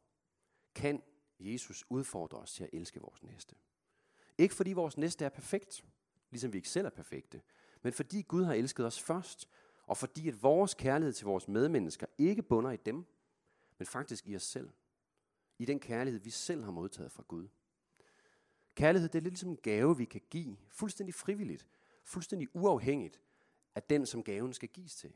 kan 0.75 1.03
Jesus 1.39 1.85
udfordre 1.89 2.39
os 2.39 2.53
til 2.53 2.65
at 2.65 2.71
elske 2.73 3.01
vores 3.01 3.23
næste. 3.23 3.57
Ikke 4.39 4.55
fordi 4.55 4.73
vores 4.73 4.97
næste 4.97 5.25
er 5.25 5.29
perfekt, 5.29 5.85
ligesom 6.31 6.53
vi 6.53 6.59
ikke 6.59 6.69
selv 6.69 6.87
er 6.87 6.91
perfekte, 6.91 7.43
men 7.83 7.93
fordi 7.93 8.23
Gud 8.23 8.45
har 8.45 8.55
elsket 8.55 8.87
os 8.87 9.03
først, 9.03 9.49
og 9.83 9.97
fordi 9.97 10.29
at 10.29 10.43
vores 10.43 10.75
kærlighed 10.75 11.13
til 11.13 11.25
vores 11.25 11.49
medmennesker 11.49 12.07
ikke 12.19 12.43
bunder 12.43 12.71
i 12.71 12.77
dem, 12.77 13.07
men 13.79 13.87
faktisk 13.87 14.27
i 14.27 14.37
os 14.37 14.43
selv 14.43 14.71
i 15.59 15.65
den 15.65 15.81
kærlighed, 15.81 16.21
vi 16.21 16.31
selv 16.31 16.65
har 16.65 16.71
modtaget 16.71 17.13
fra 17.13 17.23
Gud. 17.29 17.49
Kærlighed, 18.79 19.09
det 19.09 19.19
er 19.19 19.23
lidt 19.23 19.33
ligesom 19.33 19.49
en 19.49 19.57
gave, 19.57 19.97
vi 19.97 20.05
kan 20.05 20.21
give, 20.31 20.57
fuldstændig 20.69 21.15
frivilligt, 21.15 21.67
fuldstændig 22.05 22.49
uafhængigt 22.57 23.21
af 23.75 23.83
den, 23.83 24.07
som 24.07 24.23
gaven 24.23 24.53
skal 24.53 24.69
gives 24.69 24.97
til. 24.97 25.13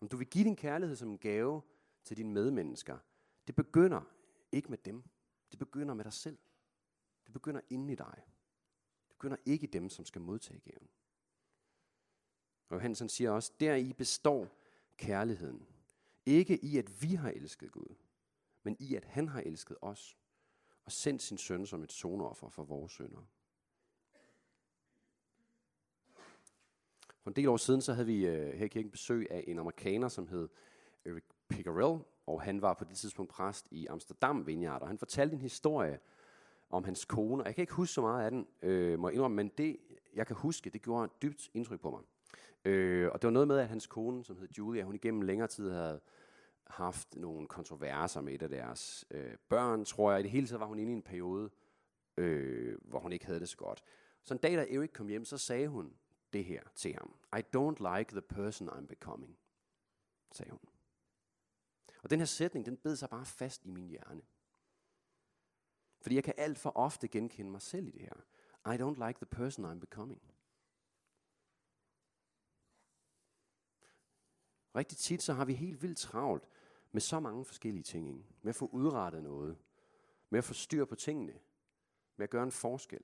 Om 0.00 0.08
du 0.08 0.16
vil 0.16 0.26
give 0.26 0.44
din 0.44 0.56
kærlighed 0.56 0.96
som 0.96 1.10
en 1.10 1.18
gave 1.18 1.62
til 2.04 2.16
dine 2.16 2.32
medmennesker, 2.32 2.98
det 3.46 3.54
begynder 3.54 4.00
ikke 4.52 4.68
med 4.68 4.78
dem. 4.78 5.02
Det 5.50 5.58
begynder 5.58 5.94
med 5.94 6.04
dig 6.04 6.12
selv. 6.12 6.38
Det 7.24 7.32
begynder 7.32 7.60
inde 7.70 7.92
i 7.92 7.96
dig. 7.96 8.22
Det 9.08 9.08
begynder 9.08 9.36
ikke 9.46 9.66
i 9.66 9.70
dem, 9.70 9.88
som 9.88 10.04
skal 10.04 10.20
modtage 10.20 10.60
gaven. 10.60 10.88
Og 12.68 12.74
Johansen 12.74 13.08
siger 13.08 13.30
også, 13.30 13.52
deri 13.60 13.92
består 13.92 14.56
kærligheden. 14.96 15.66
Ikke 16.26 16.64
i, 16.64 16.78
at 16.78 17.02
vi 17.02 17.14
har 17.14 17.30
elsket 17.30 17.72
Gud, 17.72 17.94
men 18.62 18.76
i 18.80 18.94
at 18.94 19.04
han 19.04 19.28
har 19.28 19.40
elsket 19.40 19.76
os 19.80 20.16
og 20.86 20.92
sendt 20.92 21.22
sin 21.22 21.38
søn 21.38 21.66
som 21.66 21.82
et 21.82 21.92
sonoffer 21.92 22.48
for 22.48 22.64
vores 22.64 22.92
sønder. 22.92 23.26
For 27.22 27.30
en 27.30 27.36
del 27.36 27.48
år 27.48 27.56
siden, 27.56 27.80
så 27.80 27.92
havde 27.92 28.06
vi 28.06 28.26
øh, 28.26 28.54
her 28.54 28.64
i 28.64 28.68
kirken 28.68 28.90
besøg 28.90 29.26
af 29.30 29.44
en 29.46 29.58
amerikaner, 29.58 30.08
som 30.08 30.28
hed 30.28 30.48
Eric 31.04 31.24
Pickerell, 31.48 31.98
og 32.26 32.42
han 32.42 32.62
var 32.62 32.74
på 32.74 32.84
det 32.84 32.96
tidspunkt 32.96 33.30
præst 33.30 33.68
i 33.70 33.86
Amsterdam 33.86 34.46
Vineyard, 34.46 34.82
og 34.82 34.88
han 34.88 34.98
fortalte 34.98 35.34
en 35.34 35.40
historie 35.40 35.98
om 36.70 36.84
hans 36.84 37.04
kone, 37.04 37.42
og 37.42 37.46
jeg 37.46 37.54
kan 37.54 37.62
ikke 37.62 37.72
huske 37.72 37.92
så 37.92 38.00
meget 38.00 38.24
af 38.24 38.30
den, 38.30 38.46
øh, 38.62 38.98
må 38.98 39.08
jeg 39.08 39.14
indrømme, 39.14 39.36
men 39.36 39.48
det, 39.58 39.76
jeg 40.14 40.26
kan 40.26 40.36
huske, 40.36 40.70
det 40.70 40.82
gjorde 40.82 41.04
et 41.04 41.22
dybt 41.22 41.50
indtryk 41.54 41.80
på 41.80 41.90
mig. 41.90 42.00
Øh, 42.64 43.10
og 43.12 43.22
det 43.22 43.26
var 43.28 43.32
noget 43.32 43.48
med, 43.48 43.58
at 43.58 43.68
hans 43.68 43.86
kone, 43.86 44.24
som 44.24 44.38
hed 44.38 44.48
Julia, 44.58 44.82
hun 44.82 44.94
igennem 44.94 45.22
længere 45.22 45.48
tid 45.48 45.70
havde 45.70 46.00
haft 46.66 47.16
nogle 47.16 47.48
kontroverser 47.48 48.20
med 48.20 48.34
et 48.34 48.42
af 48.42 48.48
deres 48.48 49.04
øh, 49.10 49.36
børn, 49.48 49.84
tror 49.84 50.10
jeg. 50.10 50.20
I 50.20 50.22
det 50.22 50.30
hele 50.30 50.46
taget 50.46 50.60
var 50.60 50.66
hun 50.66 50.78
inde 50.78 50.92
i 50.92 50.96
en 50.96 51.02
periode, 51.02 51.50
øh, 52.16 52.78
hvor 52.82 52.98
hun 53.00 53.12
ikke 53.12 53.26
havde 53.26 53.40
det 53.40 53.48
så 53.48 53.56
godt. 53.56 53.82
Så 54.22 54.34
en 54.34 54.40
dag, 54.40 54.56
da 54.56 54.66
Erik 54.74 54.90
kom 54.94 55.08
hjem, 55.08 55.24
så 55.24 55.38
sagde 55.38 55.68
hun 55.68 55.96
det 56.32 56.44
her 56.44 56.62
til 56.74 56.94
ham. 56.94 57.14
I 57.36 57.42
don't 57.56 57.96
like 57.96 58.10
the 58.10 58.20
person 58.20 58.68
I'm 58.68 58.86
becoming, 58.86 59.38
sagde 60.32 60.50
hun. 60.50 60.60
Og 62.02 62.10
den 62.10 62.18
her 62.18 62.26
sætning, 62.26 62.66
den 62.66 62.76
bed 62.76 62.96
sig 62.96 63.08
bare 63.08 63.26
fast 63.26 63.64
i 63.64 63.70
min 63.70 63.88
hjerne. 63.88 64.22
Fordi 66.00 66.14
jeg 66.14 66.24
kan 66.24 66.34
alt 66.36 66.58
for 66.58 66.76
ofte 66.76 67.08
genkende 67.08 67.50
mig 67.50 67.62
selv 67.62 67.86
i 67.86 67.90
det 67.90 68.00
her. 68.00 68.14
I 68.74 68.76
don't 68.82 69.06
like 69.06 69.18
the 69.18 69.26
person 69.26 69.64
I'm 69.64 69.78
becoming. 69.78 70.22
Rigtig 74.76 74.98
tit 74.98 75.22
så 75.22 75.32
har 75.32 75.44
vi 75.44 75.54
helt 75.54 75.82
vildt 75.82 75.98
travlt 75.98 76.48
med 76.92 77.00
så 77.00 77.20
mange 77.20 77.44
forskellige 77.44 77.82
ting. 77.82 78.08
Ikke? 78.08 78.24
Med 78.42 78.48
at 78.48 78.54
få 78.54 78.66
udrettet 78.66 79.22
noget. 79.22 79.58
Med 80.30 80.38
at 80.38 80.44
få 80.44 80.54
styr 80.54 80.84
på 80.84 80.94
tingene. 80.94 81.32
Med 82.16 82.24
at 82.24 82.30
gøre 82.30 82.42
en 82.42 82.52
forskel. 82.52 83.02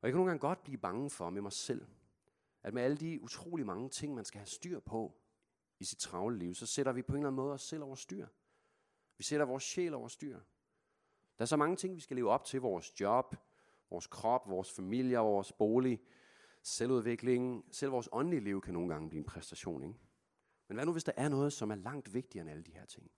Og 0.00 0.06
jeg 0.08 0.12
kan 0.12 0.16
nogle 0.16 0.30
gange 0.30 0.40
godt 0.40 0.62
blive 0.62 0.78
bange 0.78 1.10
for 1.10 1.30
med 1.30 1.42
mig 1.42 1.52
selv, 1.52 1.86
at 2.62 2.74
med 2.74 2.82
alle 2.82 2.96
de 2.96 3.22
utrolig 3.22 3.66
mange 3.66 3.88
ting, 3.88 4.14
man 4.14 4.24
skal 4.24 4.38
have 4.38 4.46
styr 4.46 4.80
på 4.80 5.14
i 5.78 5.84
sit 5.84 5.98
travle 5.98 6.38
liv, 6.38 6.54
så 6.54 6.66
sætter 6.66 6.92
vi 6.92 7.02
på 7.02 7.12
en 7.12 7.18
eller 7.18 7.28
anden 7.28 7.36
måde 7.36 7.52
os 7.52 7.62
selv 7.62 7.82
over 7.82 7.94
styr. 7.94 8.26
Vi 9.18 9.24
sætter 9.24 9.46
vores 9.46 9.62
sjæl 9.62 9.94
over 9.94 10.08
styr. 10.08 10.40
Der 11.38 11.42
er 11.42 11.46
så 11.46 11.56
mange 11.56 11.76
ting, 11.76 11.96
vi 11.96 12.00
skal 12.00 12.16
leve 12.16 12.30
op 12.30 12.44
til. 12.44 12.60
Vores 12.60 13.00
job, 13.00 13.36
vores 13.90 14.06
krop, 14.06 14.48
vores 14.48 14.72
familie, 14.72 15.18
vores 15.18 15.52
bolig, 15.52 16.02
selvudvikling. 16.64 17.64
Selv 17.70 17.92
vores 17.92 18.08
åndelige 18.12 18.40
liv 18.40 18.60
kan 18.60 18.74
nogle 18.74 18.88
gange 18.88 19.08
blive 19.08 19.18
en 19.18 19.24
præstation. 19.24 19.82
Ikke? 19.82 19.98
Men 20.68 20.76
hvad 20.76 20.86
nu, 20.86 20.92
hvis 20.92 21.04
der 21.04 21.12
er 21.16 21.28
noget, 21.28 21.52
som 21.52 21.70
er 21.70 21.74
langt 21.74 22.14
vigtigere 22.14 22.42
end 22.42 22.50
alle 22.50 22.62
de 22.62 22.72
her 22.72 22.84
ting? 22.84 23.10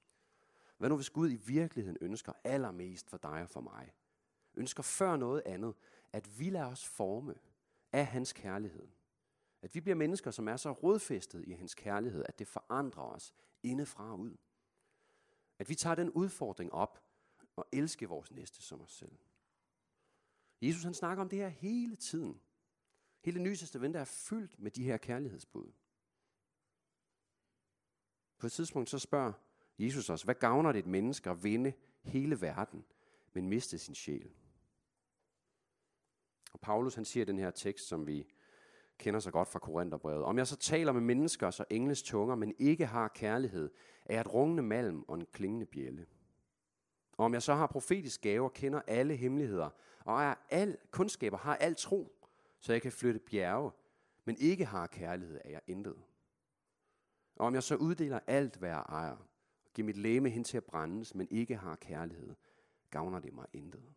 Hvad 0.78 0.88
nu, 0.88 0.96
hvis 0.96 1.10
Gud 1.10 1.30
i 1.30 1.36
virkeligheden 1.36 1.98
ønsker 2.00 2.32
allermest 2.44 3.10
for 3.10 3.16
dig 3.16 3.42
og 3.42 3.48
for 3.48 3.60
mig? 3.60 3.94
Ønsker 4.54 4.82
før 4.82 5.16
noget 5.16 5.42
andet, 5.46 5.74
at 6.12 6.38
vi 6.38 6.50
lader 6.50 6.66
os 6.66 6.86
forme 6.86 7.34
af 7.92 8.06
hans 8.06 8.32
kærlighed. 8.32 8.88
At 9.62 9.74
vi 9.74 9.80
bliver 9.80 9.96
mennesker, 9.96 10.30
som 10.30 10.48
er 10.48 10.56
så 10.56 10.72
rodfæstet 10.72 11.44
i 11.46 11.52
hans 11.52 11.74
kærlighed, 11.74 12.24
at 12.28 12.38
det 12.38 12.48
forandrer 12.48 13.02
os 13.02 13.34
indefra 13.62 14.12
og 14.12 14.18
ud. 14.18 14.36
At 15.58 15.68
vi 15.68 15.74
tager 15.74 15.94
den 15.94 16.10
udfordring 16.10 16.72
op 16.72 17.02
og 17.56 17.66
elske 17.72 18.08
vores 18.08 18.30
næste 18.30 18.62
som 18.62 18.80
os 18.80 18.92
selv. 18.92 19.16
Jesus 20.62 20.82
han 20.82 20.94
snakker 20.94 21.22
om 21.22 21.28
det 21.28 21.38
her 21.38 21.48
hele 21.48 21.96
tiden. 21.96 22.40
Hele 23.26 23.34
det 23.34 23.42
nye 23.42 23.56
testament 23.56 23.96
er 23.96 24.04
fyldt 24.04 24.58
med 24.58 24.70
de 24.70 24.84
her 24.84 24.96
kærlighedsbud. 24.96 25.72
På 28.38 28.46
et 28.46 28.52
tidspunkt 28.52 28.90
så 28.90 28.98
spørger 28.98 29.32
Jesus 29.78 30.10
os, 30.10 30.22
hvad 30.22 30.34
gavner 30.34 30.72
det 30.72 30.78
et 30.78 30.86
menneske 30.86 31.30
at 31.30 31.44
vinde 31.44 31.72
hele 32.02 32.40
verden, 32.40 32.84
men 33.32 33.48
miste 33.48 33.78
sin 33.78 33.94
sjæl? 33.94 34.30
Og 36.52 36.60
Paulus 36.60 36.94
han 36.94 37.04
siger 37.04 37.24
den 37.24 37.38
her 37.38 37.50
tekst, 37.50 37.88
som 37.88 38.06
vi 38.06 38.26
kender 38.98 39.20
så 39.20 39.30
godt 39.30 39.48
fra 39.48 39.58
Korintherbrevet. 39.58 40.24
Om 40.24 40.38
jeg 40.38 40.46
så 40.46 40.56
taler 40.56 40.92
med 40.92 41.00
mennesker 41.00 41.50
så 41.50 41.64
engles 41.70 42.02
tunger, 42.02 42.34
men 42.34 42.54
ikke 42.58 42.86
har 42.86 43.08
kærlighed, 43.08 43.70
er 44.04 44.14
jeg 44.14 44.20
et 44.20 44.34
rungende 44.34 44.62
malm 44.62 45.04
og 45.08 45.14
en 45.14 45.26
klingende 45.32 45.66
bjælle. 45.66 46.06
Og 47.12 47.24
om 47.24 47.34
jeg 47.34 47.42
så 47.42 47.54
har 47.54 47.66
profetisk 47.66 48.20
gaver, 48.20 48.48
kender 48.48 48.82
alle 48.86 49.16
hemmeligheder, 49.16 49.70
og 50.04 50.22
er 50.22 50.34
al 50.50 50.76
kundskaber, 50.90 51.38
har 51.38 51.56
al 51.56 51.74
tro, 51.74 52.15
så 52.60 52.72
jeg 52.72 52.82
kan 52.82 52.92
flytte 52.92 53.20
bjerge, 53.20 53.72
men 54.24 54.36
ikke 54.36 54.64
har 54.64 54.86
kærlighed, 54.86 55.40
er 55.44 55.50
jeg 55.50 55.60
intet. 55.66 56.02
Og 57.36 57.46
om 57.46 57.54
jeg 57.54 57.62
så 57.62 57.76
uddeler 57.76 58.20
alt, 58.26 58.56
hvad 58.56 58.68
jeg 58.68 58.84
ejer, 58.88 59.16
og 59.16 59.26
giver 59.74 59.86
mit 59.86 59.96
læme 59.96 60.30
hen 60.30 60.44
til 60.44 60.56
at 60.56 60.64
brændes, 60.64 61.14
men 61.14 61.28
ikke 61.30 61.56
har 61.56 61.76
kærlighed, 61.76 62.34
gavner 62.90 63.20
det 63.20 63.32
mig 63.32 63.46
intet. 63.52 63.94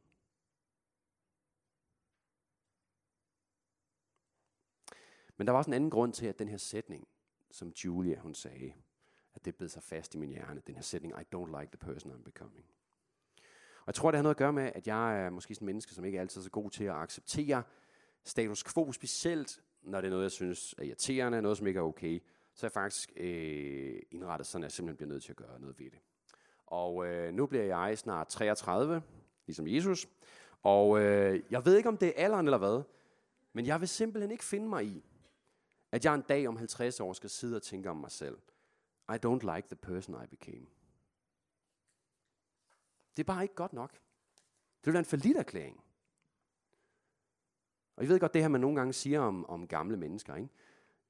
Men 5.38 5.48
der 5.48 5.52
var 5.52 5.58
også 5.58 5.70
en 5.70 5.74
anden 5.74 5.90
grund 5.90 6.14
til, 6.14 6.26
at 6.26 6.40
den 6.40 6.48
her 6.48 6.58
sætning, 6.58 7.08
som 7.52 7.70
Julia 7.70 8.20
hun 8.20 8.36
sagde, 8.36 8.74
at 9.34 9.46
det 9.46 9.56
blev 9.56 9.70
sig 9.70 9.84
fast 9.84 10.16
i 10.16 10.18
min 10.18 10.30
hjerne, 10.30 10.62
den 10.68 10.76
her 10.76 10.82
sætning, 10.82 11.14
I 11.14 11.36
don't 11.36 11.60
like 11.60 11.72
the 11.72 11.78
person 11.78 12.12
I'm 12.12 12.24
becoming. 12.24 12.66
Og 13.80 13.88
jeg 13.88 13.96
tror, 13.96 14.12
det 14.12 14.18
har 14.18 14.24
noget 14.24 14.36
at 14.36 14.40
gøre 14.40 14.54
med, 14.54 14.72
at 14.76 14.88
jeg 14.88 15.26
er 15.26 15.30
måske 15.30 15.56
sådan 15.56 15.64
en 15.64 15.66
menneske, 15.66 15.94
som 15.94 16.06
ikke 16.06 16.18
er 16.18 16.22
altid 16.22 16.42
så 16.42 16.50
god 16.50 16.72
til 16.72 16.84
at 16.84 16.96
acceptere 16.96 17.64
status 18.24 18.64
quo, 18.64 18.92
specielt 18.92 19.62
når 19.82 20.02
det 20.02 20.08
er 20.08 20.12
noget, 20.12 20.24
jeg 20.24 20.32
synes 20.32 20.76
er 20.78 20.84
irriterende, 20.84 21.42
noget, 21.42 21.58
som 21.58 21.68
ikke 21.68 21.78
er 21.78 21.84
okay, 21.84 22.24
så 22.54 22.66
er 22.66 22.68
jeg 22.68 22.72
faktisk 22.72 23.12
øh, 23.16 24.02
indrettet 24.12 24.48
sådan, 24.48 24.64
at 24.64 24.66
jeg 24.66 24.72
simpelthen 24.72 24.98
bliver 24.98 25.10
nødt 25.10 25.24
til 25.24 25.32
at 25.32 25.36
gøre 25.36 25.60
noget 25.60 25.80
ved 25.80 25.92
det. 25.92 26.00
Og 26.66 27.08
øh, 27.08 27.34
nu 27.34 27.46
bliver 27.46 27.64
jeg 27.64 27.98
snart 27.98 28.28
33, 28.28 29.02
ligesom 29.46 29.68
Jesus, 29.68 30.08
og 30.64 31.00
øh, 31.00 31.44
jeg 31.50 31.66
ved 31.66 31.78
ikke, 31.78 31.90
om 31.90 31.98
det 31.98 32.08
er 32.08 32.24
alderen 32.24 32.48
eller 32.48 32.58
hvad, 32.58 32.84
men 33.54 33.66
jeg 33.66 33.80
vil 33.80 33.88
simpelthen 33.88 34.32
ikke 34.32 34.44
finde 34.44 34.70
mig 34.70 34.86
i, 34.86 35.06
at 35.92 36.06
jeg 36.06 36.16
en 36.16 36.22
dag 36.22 36.48
om 36.48 36.58
50 36.58 37.00
år 37.00 37.14
skal 37.14 37.30
sidde 37.30 37.56
og 37.56 37.62
tænke 37.62 37.90
om 37.90 37.98
mig 37.98 38.12
selv. 38.12 38.38
I 39.10 39.18
don't 39.26 39.56
like 39.56 39.68
the 39.68 39.76
person 39.76 40.24
I 40.24 40.28
became. 40.28 40.66
Det 43.18 43.24
er 43.24 43.34
bare 43.34 43.44
ikke 43.44 43.56
godt 43.56 43.74
nok. 43.74 43.92
Det 43.92 44.86
vil 44.86 44.94
være 44.94 45.00
en 45.00 45.06
forlit 45.06 45.38
erklæring. 45.38 45.84
Og 48.00 48.06
I 48.06 48.08
ved 48.08 48.20
godt 48.20 48.34
det 48.34 48.42
her, 48.42 48.50
man 48.50 48.62
nogle 48.62 48.76
gange 48.76 48.94
siger 48.94 49.20
om, 49.20 49.46
om 49.50 49.68
gamle 49.68 49.98
mennesker. 49.98 50.36
Ikke? 50.36 50.50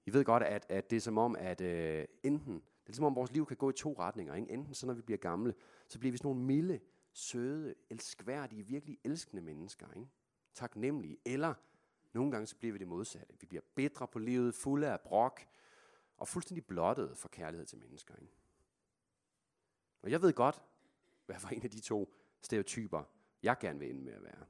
I 0.06 0.14
ved 0.14 0.26
godt, 0.26 0.44
at, 0.44 0.66
at 0.70 0.90
det 0.90 0.96
er 0.96 1.02
som 1.02 1.18
om, 1.18 1.36
at 1.36 1.62
øh, 1.62 2.06
enten, 2.24 2.54
det 2.56 2.90
er 2.90 2.94
som 2.94 3.06
om 3.06 3.16
vores 3.16 3.32
liv 3.32 3.46
kan 3.46 3.58
gå 3.58 3.70
i 3.70 3.74
to 3.74 3.96
retninger. 4.00 4.36
Ikke? 4.36 4.52
Enten 4.52 4.74
så 4.74 4.86
når 4.86 4.94
vi 4.94 5.02
bliver 5.02 5.18
gamle, 5.18 5.54
så 5.88 6.00
bliver 6.00 6.12
vi 6.12 6.18
sådan 6.18 6.28
nogle 6.28 6.42
milde, 6.42 6.80
søde, 7.14 7.76
elskværdige, 7.90 8.64
virkelig 8.64 8.98
elskende 9.04 9.42
mennesker. 9.42 9.88
Ikke? 9.96 10.08
Taknemmelige. 10.54 11.18
Eller 11.26 11.54
nogle 12.14 12.32
gange 12.32 12.48
så 12.48 12.56
bliver 12.56 12.74
vi 12.74 12.80
det 12.80 12.88
modsatte. 12.88 13.36
Vi 13.40 13.46
bliver 13.46 13.64
bedre 13.76 14.08
på 14.08 14.20
livet, 14.20 14.56
fulde 14.56 14.92
af 14.92 15.02
brok, 15.02 15.42
og 16.18 16.28
fuldstændig 16.28 16.66
blottet 16.66 17.18
for 17.18 17.30
kærlighed 17.30 17.66
til 17.66 17.78
mennesker. 17.78 18.16
Ikke? 18.16 18.34
Og 20.02 20.12
jeg 20.12 20.22
ved 20.22 20.34
godt, 20.34 20.62
hvad 21.26 21.36
for 21.40 21.50
en 21.50 21.64
af 21.64 21.70
de 21.70 21.80
to 21.80 22.14
stereotyper, 22.42 23.04
jeg 23.44 23.58
gerne 23.60 23.80
vil 23.80 23.90
ende 23.90 24.02
med 24.02 24.14
at 24.14 24.24
være. 24.24 24.46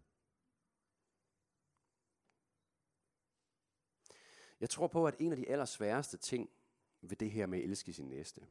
Jeg 4.59 4.69
tror 4.69 4.87
på, 4.87 5.07
at 5.07 5.15
en 5.19 5.31
af 5.31 5.37
de 5.37 5.49
allersværeste 5.49 6.17
ting 6.17 6.49
ved 7.01 7.17
det 7.17 7.31
her 7.31 7.45
med 7.45 7.59
at 7.59 7.65
elske 7.65 7.93
sin 7.93 8.09
næste, 8.09 8.41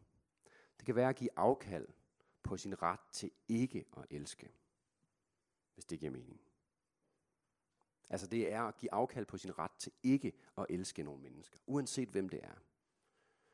det 0.78 0.86
kan 0.86 0.94
være 0.94 1.08
at 1.08 1.16
give 1.16 1.30
afkald 1.36 1.88
på 2.42 2.56
sin 2.56 2.82
ret 2.82 3.00
til 3.12 3.30
ikke 3.48 3.84
at 3.96 4.06
elske, 4.10 4.52
hvis 5.74 5.84
det 5.84 5.98
giver 6.00 6.12
mening. 6.12 6.40
Altså 8.10 8.26
det 8.26 8.52
er 8.52 8.62
at 8.62 8.76
give 8.76 8.92
afkald 8.92 9.26
på 9.26 9.38
sin 9.38 9.58
ret 9.58 9.72
til 9.78 9.92
ikke 10.02 10.32
at 10.58 10.66
elske 10.68 11.02
nogle 11.02 11.22
mennesker, 11.22 11.58
uanset 11.66 12.08
hvem 12.08 12.28
det 12.28 12.40
er. 12.44 12.54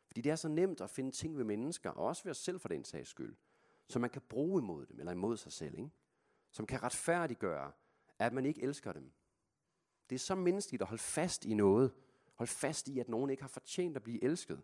Fordi 0.06 0.20
det 0.20 0.32
er 0.32 0.36
så 0.36 0.48
nemt 0.48 0.80
at 0.80 0.90
finde 0.90 1.10
ting 1.10 1.36
ved 1.36 1.44
mennesker, 1.44 1.90
og 1.90 2.06
også 2.06 2.24
ved 2.24 2.30
os 2.30 2.38
selv 2.38 2.60
for 2.60 2.68
den 2.68 2.84
sags 2.84 3.08
skyld, 3.08 3.36
som 3.88 4.00
man 4.00 4.10
kan 4.10 4.22
bruge 4.22 4.62
imod 4.62 4.86
dem, 4.86 4.98
eller 4.98 5.12
imod 5.12 5.36
sig 5.36 5.52
selv, 5.52 5.78
ikke? 5.78 5.90
som 6.50 6.66
kan 6.66 6.82
retfærdiggøre, 6.82 7.72
at 8.18 8.32
man 8.32 8.46
ikke 8.46 8.62
elsker 8.62 8.92
dem. 8.92 9.12
Det 10.10 10.14
er 10.14 10.18
så 10.18 10.34
menneskeligt 10.34 10.82
at 10.82 10.88
holde 10.88 11.02
fast 11.02 11.44
i 11.44 11.54
noget, 11.54 11.92
Hold 12.34 12.48
fast 12.48 12.88
i, 12.88 12.98
at 12.98 13.08
nogen 13.08 13.30
ikke 13.30 13.42
har 13.42 13.48
fortjent 13.48 13.96
at 13.96 14.02
blive 14.02 14.24
elsket, 14.24 14.62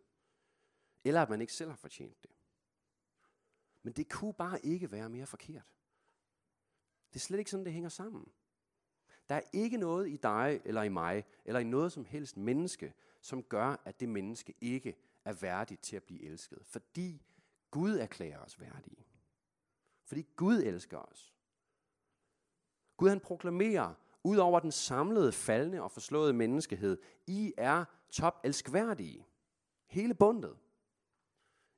eller 1.05 1.23
at 1.23 1.31
man 1.31 1.41
ikke 1.41 1.53
selv 1.53 1.71
har 1.71 1.77
fortjent 1.77 2.23
det. 2.23 2.31
Men 3.83 3.93
det 3.93 4.11
kunne 4.11 4.35
bare 4.35 4.67
ikke 4.67 4.93
være 4.93 5.09
mere 5.09 5.27
forkert. 5.27 5.77
Det 7.09 7.17
er 7.17 7.21
slet 7.21 7.39
ikke 7.39 7.51
sådan, 7.51 7.65
det 7.65 7.73
hænger 7.73 7.89
sammen. 7.89 8.33
Der 9.29 9.35
er 9.35 9.43
ikke 9.53 9.77
noget 9.77 10.09
i 10.09 10.17
dig 10.17 10.61
eller 10.65 10.83
i 10.83 10.89
mig, 10.89 11.25
eller 11.45 11.61
i 11.61 11.65
noget 11.65 11.93
som 11.93 12.05
helst 12.05 12.37
menneske, 12.37 12.95
som 13.21 13.43
gør, 13.43 13.83
at 13.85 14.01
det 14.01 14.09
menneske 14.09 14.55
ikke 14.61 14.97
er 15.25 15.33
værdigt 15.33 15.83
til 15.83 15.97
at 15.97 16.03
blive 16.03 16.23
elsket. 16.23 16.59
Fordi 16.67 17.23
Gud 17.71 17.95
erklærer 17.95 18.39
os 18.39 18.61
værdige. 18.61 19.07
Fordi 20.05 20.27
Gud 20.37 20.63
elsker 20.63 20.99
os. 20.99 21.35
Gud 22.97 23.09
han 23.09 23.21
proklamerer, 23.21 23.95
ud 24.25 24.37
over 24.37 24.61
den 24.61 24.73
samlede, 24.73 25.33
faldende 25.33 25.83
og 25.83 25.91
forslåede 25.91 26.33
menneskehed, 26.33 26.99
I 27.27 27.53
er 27.57 27.85
top 28.11 28.41
elskværdige. 28.45 29.27
Hele 29.87 30.15
bundet. 30.15 30.57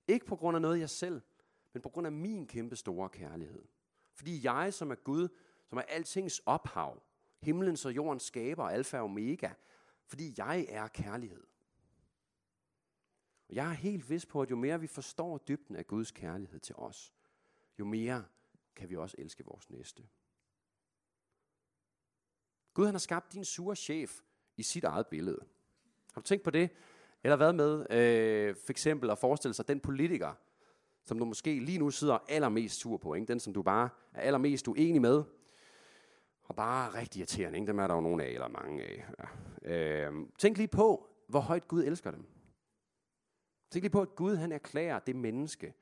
Ikke 0.09 0.27
på 0.27 0.37
grund 0.37 0.57
af 0.57 0.63
noget 0.63 0.81
jeg 0.81 0.91
selv, 0.91 1.21
men 1.73 1.83
på 1.83 1.89
grund 1.89 2.07
af 2.07 2.13
min 2.13 2.47
kæmpe 2.47 2.77
store 2.77 3.09
kærlighed. 3.09 3.63
Fordi 4.15 4.41
jeg, 4.45 4.75
som 4.75 4.91
er 4.91 4.95
Gud, 4.95 5.29
som 5.67 5.79
er 5.79 5.83
altings 5.83 6.39
ophav, 6.47 7.03
himlens 7.41 7.85
og 7.85 7.97
jordens 7.97 8.23
skaber, 8.23 8.65
alfa 8.65 8.99
og 8.99 9.05
omega, 9.05 9.51
fordi 10.07 10.35
jeg 10.37 10.67
er 10.69 10.89
kærlighed. 10.89 11.43
Og 13.49 13.55
jeg 13.55 13.69
er 13.69 13.75
helt 13.75 14.11
vis 14.11 14.27
på, 14.27 14.43
at 14.43 14.51
jo 14.51 14.57
mere 14.57 14.81
vi 14.81 14.87
forstår 14.87 15.39
dybden 15.39 15.77
af 15.77 15.87
Guds 15.87 16.11
kærlighed 16.11 16.61
til 16.61 16.75
os, 16.77 17.13
jo 17.79 17.85
mere 17.85 18.25
kan 18.77 18.91
vi 18.91 18.97
også 18.97 19.17
elske 19.19 19.45
vores 19.45 19.71
næste. 19.71 20.03
Gud 22.75 22.85
han 22.85 22.95
har 22.95 22.99
skabt 22.99 23.33
din 23.33 23.45
sure 23.45 23.77
chef 23.77 24.21
i 24.57 24.63
sit 24.63 24.85
eget 24.85 25.07
billede. 25.07 25.39
Har 26.15 26.21
du 26.21 26.27
tænkt 26.27 26.45
på 26.45 26.51
det? 26.51 26.71
Eller 27.25 27.37
hvad 27.37 27.53
med 27.53 27.87
øh, 27.91 28.57
for 28.57 28.71
eksempel 28.71 29.11
at 29.11 29.19
forestille 29.19 29.55
sig 29.55 29.69
den 29.69 29.81
politiker, 29.81 30.35
som 31.05 31.19
du 31.19 31.25
måske 31.25 31.59
lige 31.59 31.79
nu 31.79 31.91
sidder 31.91 32.19
allermest 32.29 32.81
sur 32.81 32.97
på, 32.97 33.15
ikke? 33.15 33.27
den 33.27 33.41
som 33.41 33.53
du 33.53 33.63
bare 33.63 33.89
er 34.13 34.21
allermest 34.21 34.69
uenig 34.69 35.01
med, 35.01 35.25
og 36.43 36.57
bare 36.57 36.95
rigtig 37.01 37.19
irriterende. 37.19 37.59
Ikke? 37.59 37.67
Dem 37.67 37.79
er 37.79 37.87
der 37.87 37.95
jo 37.95 38.01
nogle 38.01 38.25
af, 38.25 38.29
eller 38.29 38.49
mange 38.49 38.83
af. 38.83 39.05
Ja. 39.65 40.09
Øh, 40.09 40.27
tænk 40.39 40.57
lige 40.57 40.69
på, 40.69 41.09
hvor 41.29 41.41
højt 41.41 41.69
Gud 41.69 41.85
elsker 41.85 42.11
dem. 42.11 42.27
Tænk 43.71 43.83
lige 43.83 43.93
på, 43.93 44.03
at 44.03 44.15
Gud 44.17 44.37
han 44.37 44.53
erklærer 44.53 44.99
det 44.99 45.17
menneske 45.17 45.75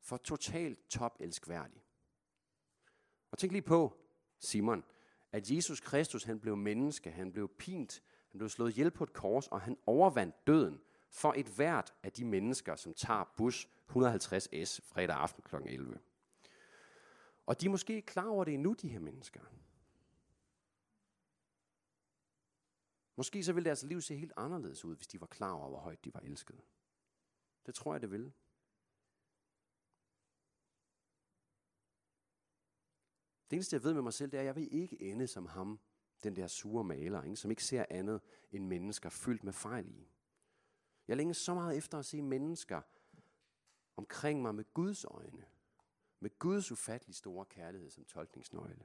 for 0.00 0.16
totalt 0.16 0.88
top 0.88 1.16
elskværdig. 1.20 1.84
Og 3.30 3.38
tænk 3.38 3.52
lige 3.52 3.62
på, 3.62 3.96
Simon, 4.38 4.84
at 5.32 5.50
Jesus 5.50 5.80
Kristus, 5.80 6.24
han 6.24 6.40
blev 6.40 6.56
menneske, 6.56 7.10
han 7.10 7.32
blev 7.32 7.48
pint, 7.48 8.02
han 8.30 8.38
blev 8.38 8.48
slået 8.48 8.70
ihjel 8.70 8.90
på 8.90 9.04
et 9.04 9.12
kors, 9.12 9.48
og 9.48 9.60
han 9.60 9.76
overvandt 9.86 10.46
døden 10.46 10.80
for 11.10 11.34
et 11.36 11.46
hvert 11.46 11.94
af 12.02 12.12
de 12.12 12.24
mennesker, 12.24 12.76
som 12.76 12.94
tager 12.94 13.34
bus 13.36 13.68
150S 13.88 14.80
fredag 14.82 15.16
aften 15.16 15.42
kl. 15.42 15.56
11. 15.56 15.98
Og 17.46 17.60
de 17.60 17.66
er 17.66 17.70
måske 17.70 17.94
ikke 17.94 18.06
klar 18.06 18.28
over 18.28 18.44
det 18.44 18.54
endnu, 18.54 18.72
de 18.72 18.88
her 18.88 19.00
mennesker. 19.00 19.40
Måske 23.16 23.44
så 23.44 23.52
ville 23.52 23.64
deres 23.64 23.82
liv 23.82 24.00
se 24.00 24.16
helt 24.16 24.32
anderledes 24.36 24.84
ud, 24.84 24.96
hvis 24.96 25.06
de 25.06 25.20
var 25.20 25.26
klar 25.26 25.52
over, 25.52 25.68
hvor 25.68 25.78
højt 25.78 26.04
de 26.04 26.14
var 26.14 26.20
elskede. 26.20 26.60
Det 27.66 27.74
tror 27.74 27.94
jeg, 27.94 28.00
det 28.00 28.10
ville. 28.10 28.32
Det 33.50 33.56
eneste, 33.56 33.74
jeg 33.74 33.84
ved 33.84 33.94
med 33.94 34.02
mig 34.02 34.12
selv, 34.12 34.30
det 34.30 34.36
er, 34.36 34.40
at 34.40 34.46
jeg 34.46 34.56
vil 34.56 34.74
ikke 34.74 35.02
ende 35.02 35.26
som 35.26 35.46
ham, 35.46 35.80
den 36.24 36.36
der 36.36 36.46
sure 36.46 36.84
maler, 36.84 37.22
ikke? 37.22 37.36
som 37.36 37.50
ikke 37.50 37.64
ser 37.64 37.84
andet 37.90 38.20
end 38.52 38.66
mennesker 38.66 39.08
fyldt 39.08 39.44
med 39.44 39.52
fejl 39.52 39.88
i. 39.88 40.08
Jeg 41.08 41.16
længes 41.16 41.36
så 41.36 41.54
meget 41.54 41.76
efter 41.76 41.98
at 41.98 42.04
se 42.04 42.22
mennesker 42.22 42.80
omkring 43.96 44.42
mig 44.42 44.54
med 44.54 44.64
Guds 44.74 45.04
øjne. 45.04 45.44
Med 46.20 46.38
Guds 46.38 46.72
ufattelig 46.72 47.16
store 47.16 47.44
kærlighed 47.44 47.90
som 47.90 48.04
tolkningsnøgle. 48.04 48.84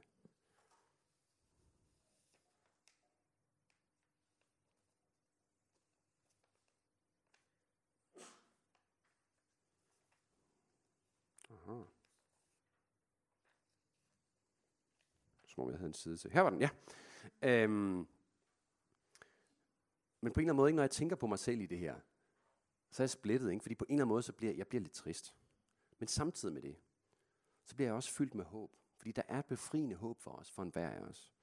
Som 15.55 15.63
om 15.63 15.69
jeg 15.69 15.77
havde 15.77 15.87
en 15.87 15.93
side 15.93 16.17
til. 16.17 16.31
Her 16.31 16.41
var 16.41 16.49
den, 16.49 16.61
ja. 16.61 16.69
Øhm, 17.41 18.07
men 20.21 20.33
på 20.33 20.39
en 20.39 20.43
eller 20.43 20.53
anden 20.53 20.55
måde, 20.55 20.69
ikke, 20.69 20.75
når 20.75 20.83
jeg 20.83 20.91
tænker 20.91 21.15
på 21.15 21.27
mig 21.27 21.39
selv 21.39 21.61
i 21.61 21.65
det 21.65 21.79
her, 21.79 21.99
så 22.91 23.03
er 23.03 23.05
jeg 23.05 23.09
splittet, 23.09 23.51
ikke? 23.51 23.61
fordi 23.63 23.75
på 23.75 23.85
en 23.85 23.93
eller 23.93 24.03
anden 24.03 24.13
måde, 24.13 24.23
så 24.23 24.33
bliver 24.33 24.53
jeg 24.53 24.67
bliver 24.67 24.81
lidt 24.81 24.93
trist. 24.93 25.35
Men 25.99 26.07
samtidig 26.07 26.53
med 26.53 26.61
det, 26.61 26.77
så 27.63 27.75
bliver 27.75 27.87
jeg 27.87 27.95
også 27.95 28.11
fyldt 28.11 28.35
med 28.35 28.45
håb. 28.45 28.75
Fordi 28.97 29.11
der 29.11 29.21
er 29.27 29.39
et 29.39 29.45
befriende 29.45 29.95
håb 29.95 30.19
for 30.19 30.31
os, 30.31 30.51
for 30.51 30.63
enhver 30.63 30.89
af 30.89 30.99
os. 30.99 31.33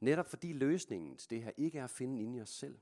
Netop 0.00 0.26
fordi 0.26 0.52
løsningen 0.52 1.16
til 1.16 1.30
det 1.30 1.42
her 1.42 1.52
ikke 1.56 1.78
er 1.78 1.84
at 1.84 1.90
finde 1.90 2.20
inde 2.20 2.38
i 2.38 2.40
os 2.40 2.50
selv. 2.50 2.78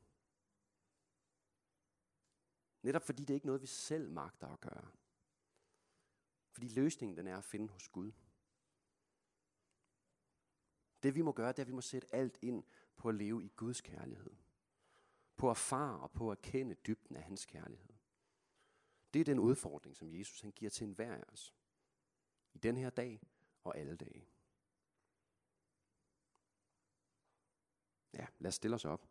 Netop 2.82 3.02
fordi 3.02 3.24
det 3.24 3.34
ikke 3.34 3.44
er 3.44 3.46
noget, 3.46 3.62
vi 3.62 3.66
selv 3.66 4.10
magter 4.10 4.48
at 4.48 4.60
gøre. 4.60 4.86
Fordi 6.50 6.68
løsningen 6.68 7.16
den 7.16 7.26
er 7.26 7.36
at 7.36 7.44
finde 7.44 7.68
hos 7.68 7.88
Gud. 7.88 8.12
Det 11.04 11.14
vi 11.14 11.22
må 11.22 11.32
gøre, 11.32 11.48
det 11.48 11.58
er, 11.58 11.62
at 11.62 11.68
vi 11.68 11.72
må 11.72 11.80
sætte 11.80 12.14
alt 12.14 12.38
ind 12.42 12.64
på 12.96 13.08
at 13.08 13.14
leve 13.14 13.44
i 13.44 13.48
Guds 13.56 13.80
kærlighed. 13.80 14.30
På 15.36 15.50
at 15.50 15.56
erfare 15.56 16.00
og 16.00 16.10
på 16.10 16.30
at 16.30 16.42
kende 16.42 16.74
dybden 16.74 17.16
af 17.16 17.22
hans 17.22 17.46
kærlighed. 17.46 17.92
Det 19.14 19.20
er 19.20 19.24
den 19.24 19.38
udfordring, 19.38 19.96
som 19.96 20.14
Jesus 20.14 20.40
han 20.40 20.52
giver 20.52 20.70
til 20.70 20.86
enhver 20.86 21.14
af 21.14 21.24
os. 21.28 21.54
I 22.54 22.58
den 22.58 22.76
her 22.76 22.90
dag 22.90 23.22
og 23.64 23.78
alle 23.78 23.96
dage. 23.96 24.28
Ja, 28.14 28.26
lad 28.38 28.48
os 28.48 28.54
stille 28.54 28.74
os 28.74 28.84
op 28.84 29.08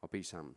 og 0.00 0.10
bede 0.10 0.24
sammen. 0.24 0.56